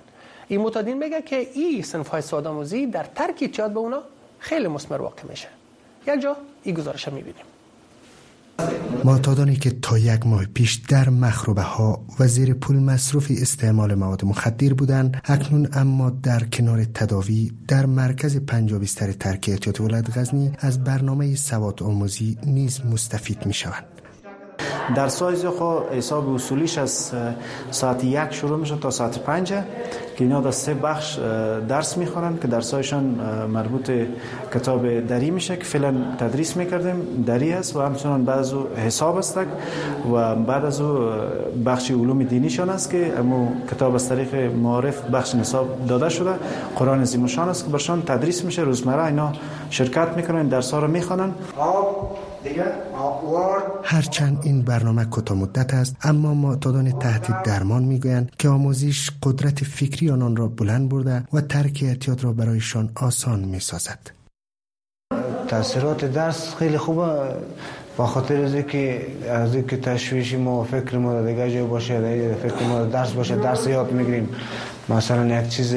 این 0.49 0.61
متادین 0.61 0.99
میگه 0.99 1.23
که 1.23 1.37
این 1.37 1.85
های 2.13 2.23
سواد 2.23 2.47
آموزی 2.47 2.87
در 2.87 3.05
ترک 3.05 3.51
چاد 3.53 3.71
به 3.73 3.79
اونا 3.79 4.03
خیلی 4.39 4.69
مسمر 4.69 5.01
واقع 5.03 5.23
میشه 5.29 5.49
یک 6.07 6.21
جا 6.21 6.37
این 6.63 6.75
گزارش 6.75 7.09
میبینیم 7.09 7.45
معتادانی 9.05 9.57
که 9.57 9.71
تا 9.71 9.99
یک 9.99 10.27
ماه 10.27 10.45
پیش 10.45 10.75
در 10.75 11.09
مخروبه 11.09 11.63
ها 11.63 12.07
و 12.21 12.27
زیر 12.29 12.55
پول 12.55 12.77
مصروف 12.77 13.27
استعمال 13.39 13.95
مواد 13.95 14.25
مخدر 14.25 14.73
بودند 14.73 15.23
اکنون 15.25 15.69
اما 15.73 16.11
در 16.11 16.41
کنار 16.45 16.85
تداوی 16.85 17.53
در 17.69 17.87
مرکز 17.87 18.37
پنجابیستر 18.37 19.13
ترک 19.13 19.47
احتیاط 19.53 19.81
غزنی 20.17 20.53
از 20.59 20.85
برنامه 20.85 21.35
سواد 21.35 21.83
آموزی 21.83 22.39
نیز 22.47 22.81
مستفید 22.93 23.47
می 23.47 23.55
شوند 23.55 23.85
در 24.95 25.09
سایز 25.09 25.47
خو 25.47 25.73
حساب 25.97 26.35
اصولیش 26.35 26.79
از 26.79 27.13
ساعت 27.71 28.05
یک 28.05 28.31
شروع 28.31 28.59
میشه 28.59 28.77
تا 28.77 28.91
ساعت 28.91 29.19
پنج 29.19 29.49
که 30.17 30.25
اینا 30.25 30.41
در 30.41 30.51
سه 30.51 30.75
بخش 30.75 31.19
درس 31.69 31.97
میخوانن 31.99 32.39
که 32.39 32.49
درسایشان 32.49 33.05
مربوط 33.53 33.91
کتاب 34.55 35.01
دری 35.01 35.31
میشه 35.31 35.57
که 35.57 35.65
فعلا 35.65 35.93
تدریس 36.19 36.57
میکردیم 36.57 37.25
دری 37.27 37.53
است 37.53 37.77
و 37.77 37.81
همچنان 37.81 38.25
بعض 38.25 38.55
حساب 38.87 39.17
است 39.17 39.39
و 40.15 40.35
بعد 40.35 40.65
از 40.65 40.81
او 40.81 41.09
بخش 41.67 41.91
علوم 41.91 42.23
دینیشان 42.23 42.71
است 42.71 42.91
که 42.91 43.13
امو 43.19 43.49
کتاب 43.71 43.95
از 43.95 44.09
طریق 44.09 44.35
معارف 44.35 45.03
بخش 45.05 45.35
نصاب 45.35 45.69
داده 45.89 46.09
شده 46.09 46.31
قرآن 46.77 47.05
زیموشان 47.05 47.49
است 47.49 47.65
که 47.67 47.71
برشان 47.73 48.03
تدریس 48.03 48.45
میشه 48.45 48.63
روزمره 48.63 49.05
اینا 49.05 49.33
شرکت 49.71 50.09
میکنن 50.17 50.49
درس 50.49 50.71
ها 50.71 50.79
رو 50.79 50.89
میخوانن 50.89 51.31
خب. 51.57 51.87
هرچند 53.85 54.41
این 54.45 54.63
برنامه 54.63 55.05
کوتاه 55.05 55.39
مدت 55.39 55.75
است 55.75 55.97
اما 56.03 56.35
معتادان 56.35 56.91
تحت 56.99 57.43
درمان 57.43 57.83
میگویند 57.85 58.33
که 58.39 58.49
آموزش 58.49 59.11
قدرت 59.23 59.65
فکری 59.65 60.11
آنان 60.11 60.37
را 60.37 60.47
بلند 60.49 60.89
برده 60.89 61.25
و 61.33 61.41
ترک 61.41 61.85
اعتیاد 61.87 62.25
را 62.25 62.33
برایشان 62.33 62.91
آسان 62.95 63.41
میسازد 63.41 63.99
تاثیرات 65.49 66.05
درس 66.05 66.55
خیلی 66.55 66.79
خوبه 66.79 67.13
با 67.97 68.07
خاطر 68.07 68.37
از 68.45 68.55
اینکه 68.55 69.07
از 69.31 69.55
اینکه 69.55 69.77
تشویش 69.77 70.35
ما 70.35 70.65
فکر 70.65 70.99
ما 70.99 71.21
دیگه 71.21 71.53
جای 71.55 71.63
باشه 71.63 72.35
فکر 72.35 72.67
ما 72.69 72.83
درس 72.83 73.13
باشه 73.13 73.37
درس 73.37 73.67
یاد 73.67 73.93
میگیریم 73.93 74.29
مثلا 74.89 75.41
یک 75.43 75.49
چیز 75.49 75.75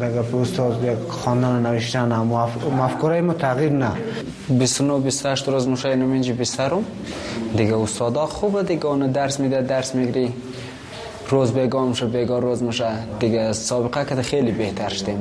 دگه 0.00 0.22
پوست 0.32 0.54
یک 0.60 0.98
خاندان 1.08 1.66
نوشتن 1.66 2.12
مفکوره 2.78 3.20
ما 3.20 3.32
تغییر 3.34 3.72
نه 3.72 3.90
29 4.58 4.98
28 5.00 5.48
روز 5.48 5.68
مشای 5.68 5.96
نمینجی 5.96 6.32
بیسرم 6.32 6.84
دیگه 7.56 7.76
استادا 7.78 8.26
خوبه 8.26 8.62
دیگه 8.62 8.86
اون 8.86 9.06
درس 9.06 9.40
میده 9.40 9.62
درس 9.62 9.94
میگیری 9.94 10.32
روز 11.30 11.52
بگاه 11.52 11.88
میشه 11.88 12.06
بگاه 12.06 12.40
روز 12.40 12.62
میشه 12.62 12.88
دیگه 13.20 13.52
سابقه 13.52 14.04
که 14.04 14.22
خیلی 14.22 14.52
بهتر 14.52 14.88
شدیم 14.88 15.18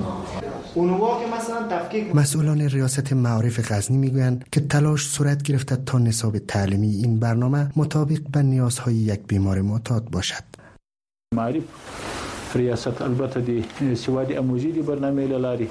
مسئولان 2.13 2.61
ریاست 2.61 3.13
معارف 3.13 3.71
غزنی 3.71 3.97
میگویند 3.97 4.45
که 4.51 4.59
تلاش 4.61 5.01
صورت 5.07 5.43
گرفته 5.43 5.77
تا 5.85 5.97
نصاب 5.97 6.37
تعلیمی 6.39 6.91
این 6.95 7.19
برنامه 7.19 7.71
مطابق 7.75 8.19
به 8.31 8.41
نیازهای 8.41 8.95
یک 8.95 9.19
بیمار 9.27 9.61
معتاد 9.61 10.03
باشد 10.11 10.43
معارف 11.35 11.63
ریاست 12.55 13.01
البته 13.01 13.41
د 13.47 13.93
سواد 14.03 14.31
اموجي 14.41 14.71
د 14.77 14.85
برنامه 14.91 15.27
لاري 15.47 15.67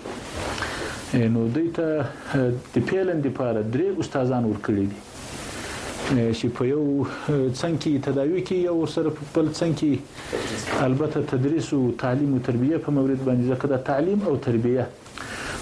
نو 1.36 1.44
دوی 1.56 1.68
ته 1.78 2.48
د 2.76 2.88
پیلن 2.90 3.22
د 3.24 3.32
پاره 3.38 3.62
درې 3.74 3.88
استادان 4.00 4.44
ورکړي 4.48 4.84
دي 4.92 6.28
چې 6.38 6.48
په 6.60 6.68
یو 6.70 6.84
څنګه 7.08 8.04
تداوی 8.08 8.40
کې 8.46 8.56
یو 8.70 8.86
سره 8.96 9.10
په 9.18 9.26
بل 9.36 9.52
څنګه 9.60 10.82
البته 10.88 11.24
تدریس 11.34 11.72
او 11.78 11.82
تعلیم 12.04 12.32
او 12.36 12.40
تربیه 12.50 12.78
په 12.86 12.96
مورید 12.98 13.22
باندې 13.28 13.54
ځکه 13.54 13.66
دا 13.74 13.78
تعلیم 13.92 14.24
او 14.32 14.36
تربیه 14.48 14.86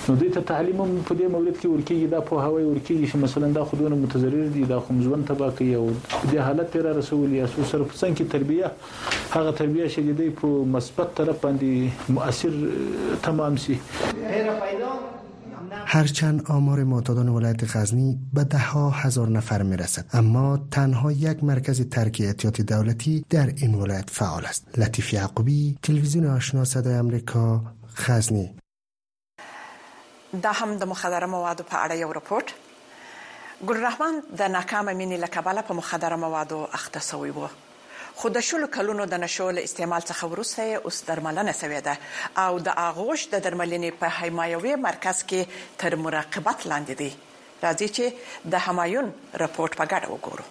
نو 0.09 0.17
دوی 0.17 0.31
ته 0.35 0.41
تعلیم 0.49 0.81
هم 0.81 0.93
په 1.09 1.15
دې 1.17 1.27
مورد 1.33 1.57
کې 1.63 1.71
ورکیږي 1.71 2.07
دا 2.13 2.21
په 2.29 2.45
هوای 2.45 2.65
ورکیږي 2.67 3.09
چې 3.11 3.17
مثلا 3.23 3.49
دا 3.57 3.65
خودونه 3.71 3.97
متضرر 4.03 4.47
دي 4.55 4.65
دا 4.71 4.79
خو 4.85 4.95
ژوند 5.07 5.27
تبا 5.31 5.49
کوي 5.59 5.73
او 5.81 5.89
دې 5.89 6.39
حالت 6.47 6.71
تیر 6.77 6.85
رارسولي 6.89 7.41
یا 7.41 7.49
سو 7.55 7.65
صرف 7.73 7.91
څنګه 7.97 8.33
تربیه 8.35 8.71
هغه 9.35 9.53
تربیه 9.61 9.89
چې 9.89 10.17
دوی 10.21 10.31
په 10.39 10.63
مثبت 10.77 11.11
طرف 11.21 11.43
باندې 11.43 12.15
مؤثر 12.19 12.55
تمام 13.27 13.57
سي 13.65 13.77
هرچند 15.95 16.45
آمار 16.55 16.83
معتادان 16.93 17.29
ولایت 17.35 17.65
غزنی 17.77 18.13
به 18.39 18.45
دهها 18.55 18.91
هزار 19.01 19.29
نفر 19.35 19.63
میرسد 19.73 20.07
اما 20.23 20.47
تنها 20.79 21.13
یک 21.25 21.45
مرکز 21.51 21.81
ترک 21.97 22.23
احتیاط 22.25 22.61
دولتی 22.73 23.25
در 23.37 23.47
این 23.57 23.75
ولایت 23.75 24.11
فعال 24.21 24.47
است 24.53 24.67
لطیف 24.85 25.13
یعقوبی 25.13 25.77
تلویزیون 25.83 26.27
آشنا 26.37 26.65
صدای 26.65 26.99
آمریکا 27.05 27.63
غزنی 28.07 28.49
دا 30.33 30.51
هم 30.51 30.77
د 30.77 30.85
مخدره 30.89 31.27
موادو 31.33 31.65
په 31.71 31.77
اړه 31.85 31.95
یو 32.03 32.11
رپورت 32.19 32.49
ګل 33.69 33.79
رحمان 33.89 34.15
د 34.41 34.43
ناکامه 34.55 34.93
مینې 34.99 35.17
لکباله 35.25 35.63
په 35.69 35.75
مخدره 35.79 36.17
موادو 36.25 36.59
اخته 36.79 37.01
سوی 37.07 37.31
وو 37.37 37.49
خو 38.21 38.29
د 38.35 38.45
شلو 38.49 38.67
کلونو 38.75 39.05
د 39.13 39.23
نشول 39.25 39.59
استعمال 39.63 40.03
څخه 40.11 40.25
وروسته 40.35 40.85
اوس 40.91 41.01
درملنه 41.09 41.53
سوې 41.63 41.81
ده 41.89 41.99
او 42.45 42.59
د 42.69 42.79
اغوش 42.85 43.27
د 43.37 43.43
درملنې 43.49 43.91
په 44.05 44.09
حمایوي 44.19 44.77
مرکز 44.87 45.25
کې 45.33 45.81
تر 45.85 45.97
مراقبت 46.05 46.67
لاندې 46.75 47.01
دي 47.01 47.09
راځي 47.65 47.91
چې 47.97 48.55
د 48.57 48.69
همایون 48.69 49.13
رپورت 49.47 49.73
په 49.81 49.93
ګډه 49.93 50.09
وګورو 50.17 50.47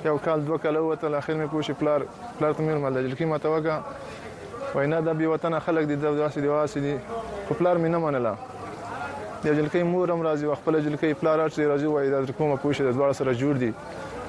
یو 0.07 0.17
کال 0.25 0.45
دوه 0.47 0.59
کال 0.65 0.77
وته 0.77 1.19
اخر 1.19 1.35
مې 1.35 1.51
پوښي 1.53 1.73
پلار 1.83 2.01
پلار 2.41 2.53
ته 2.53 2.63
مې 2.67 2.83
مل 2.83 2.99
دل 2.99 3.15
کې 3.17 3.25
ما 3.25 3.39
توګه 3.45 4.75
وینا 4.75 4.99
د 5.07 5.17
بي 5.21 5.27
وطن 5.33 5.59
خلک 5.69 5.85
دي 5.89 5.97
د 6.05 6.21
واسي 6.21 6.41
دي 6.47 6.53
واسي 6.53 6.81
دي 6.87 6.95
په 7.49 7.55
پلار 7.55 7.77
مې 7.77 7.89
نه 7.97 7.99
منله 8.05 8.35
یو 9.45 9.55
جلکې 9.55 9.83
مور 9.83 10.13
هم 10.13 10.23
راځي 10.23 10.57
خپل 10.63 10.81
جلکې 10.83 11.21
پلار 11.25 11.43
راځي 11.49 11.67
راځي 11.67 11.87
وای 11.95 12.11
دا 12.15 12.33
کومه 12.33 12.57
پوښي 12.57 12.83
د 12.91 12.97
دوه 12.99 13.13
سره 13.23 13.35
جوړ 13.43 13.55
دي 13.67 13.73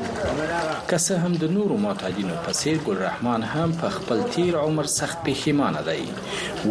که 0.90 0.98
څه 1.04 1.12
هم 1.22 1.32
د 1.40 1.44
نورو 1.56 1.74
معتادینو 1.84 2.34
په 2.44 2.50
څیر 2.60 2.76
ګل 2.88 2.98
رحمان 3.04 3.42
هم 3.54 3.70
په 3.80 3.88
خپل 3.96 4.18
تیر 4.36 4.54
عمر 4.60 4.86
سخت 4.98 5.18
پښیمانه 5.24 5.80
دی 5.88 6.02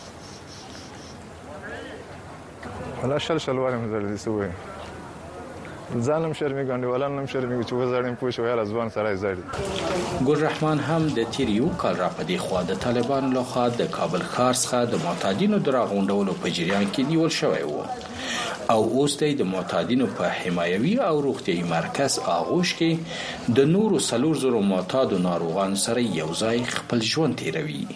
ولا 3.04 3.18
شل 3.18 3.38
شل 3.44 3.58
واره 3.60 3.78
مې 3.80 3.88
زړه 3.92 4.10
دي 4.12 4.18
سوې 4.20 6.02
ځانم 6.06 6.30
شرمې 6.38 6.64
ګاندوالان 6.68 7.12
نم 7.16 7.24
شرمې 7.32 7.64
چې 7.68 7.80
وزړم 7.80 8.14
پوه 8.20 8.30
شو 8.36 8.44
یاره 8.48 8.62
ځوان 8.70 8.90
سره 8.94 9.10
زړی 9.24 10.22
ګل 10.28 10.40
رحمان 10.44 10.80
هم 10.88 11.08
د 11.18 11.26
تیر 11.34 11.52
یو 11.56 11.68
کال 11.82 11.98
را 12.02 12.08
پدې 12.18 12.38
خو 12.44 12.62
د 12.70 12.78
طالبانو 12.84 13.30
له 13.36 13.42
خوا 13.50 13.64
د 13.80 13.90
کابل 13.96 14.24
ښار 14.36 14.54
څخه 14.62 14.88
د 14.94 15.02
معتادینو 15.04 15.58
دراغونډولو 15.68 16.38
په 16.46 16.54
جریان 16.60 16.86
کې 16.92 17.12
نیول 17.12 17.36
شوی 17.40 17.60
و 17.72 18.72
او 18.76 18.88
اوس 19.02 19.18
د 19.42 19.44
معتادینو 19.52 20.06
په 20.22 20.32
حمایوي 20.40 20.94
او 21.10 21.12
روغتیايي 21.28 21.68
مرکز 21.76 22.18
آغوش 22.36 22.74
کې 22.80 23.52
د 23.60 23.70
نورو 23.74 24.02
سلور 24.10 24.42
زرو 24.46 24.62
معتادو 24.72 25.18
ناروغان 25.28 25.76
سره 25.84 26.08
یو 26.20 26.32
ځای 26.42 26.64
خپل 26.76 27.06
ژوند 27.12 27.36
تیروي 27.44 27.86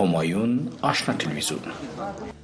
همایون 0.00 0.56
آشنا 0.94 1.14
تلویزیون 1.26 2.42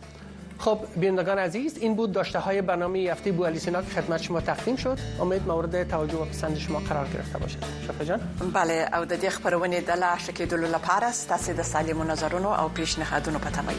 خب 0.60 0.78
بینندگان 0.96 1.38
عزیز 1.38 1.76
این 1.78 1.94
بود 1.94 2.12
داشته 2.12 2.38
های 2.38 2.62
برنامه 2.62 2.98
هفته 2.98 3.32
بو 3.32 3.44
علی 3.44 3.58
سینا 3.58 3.82
خدمت 3.82 4.22
شما 4.22 4.40
تقدیم 4.40 4.76
شد 4.76 4.98
امید 5.20 5.42
مورد 5.48 5.88
توجه 5.88 6.16
و 6.16 6.24
پسند 6.24 6.58
شما 6.58 6.78
قرار 6.78 7.06
گرفته 7.14 7.38
باشد 7.38 7.58
شفا 7.86 8.04
جان 8.04 8.20
بله 8.54 8.88
او 8.98 9.04
د 9.04 9.20
دې 9.20 9.28
خبرونه 9.28 9.80
د 9.80 9.90
لا 9.90 10.18
شکیدلو 10.18 10.66
لپاره 10.66 11.12
ستاسو 11.12 11.52
د 11.52 11.62
سالمو 11.62 12.04
نظرونو 12.04 12.48
او 12.60 12.68
پیشنهادونو 12.68 13.38
په 13.38 13.50
تمایل 13.50 13.78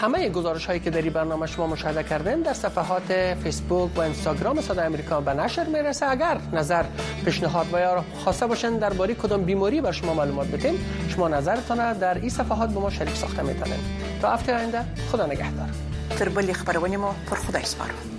همه 0.00 0.28
گزارش 0.28 0.66
هایی 0.66 0.80
که 0.80 0.90
در 0.90 1.00
برنامه 1.00 1.46
شما 1.46 1.66
مشاهده 1.66 2.02
کردین 2.02 2.40
در 2.42 2.52
صفحات 2.52 3.34
فیسبوک 3.42 3.90
و 3.96 4.00
اینستاگرام 4.00 4.60
صدای 4.60 4.86
امریکا 4.86 5.20
به 5.20 5.34
نشر 5.34 5.64
میرسه 5.64 6.10
اگر 6.10 6.38
نظر 6.52 6.84
پیشنهاد 7.24 7.66
و 7.72 7.78
یا 7.80 8.04
خواسته 8.24 8.46
باشن 8.46 8.76
درباره 8.76 9.14
کدام 9.14 9.42
بیماری 9.42 9.80
بر 9.80 9.92
شما 9.92 10.14
معلومات 10.14 10.46
بتیم 10.46 10.86
شما 11.08 11.28
نظرتان 11.28 11.92
در 11.92 12.14
این 12.14 12.30
صفحات 12.30 12.70
به 12.70 12.80
ما 12.80 12.90
شریک 12.90 13.16
ساخته 13.16 13.42
میتونید 13.42 13.80
تا 14.22 14.30
هفته 14.30 14.56
آینده 14.56 14.84
خدا 15.12 15.26
نگهدار 15.26 15.68
تر 16.18 16.28
بلې 16.36 16.52
خبرونې 16.60 16.96
مو 17.02 17.10
پر 17.28 17.36
خدای 17.44 17.64
سپارو 17.74 18.11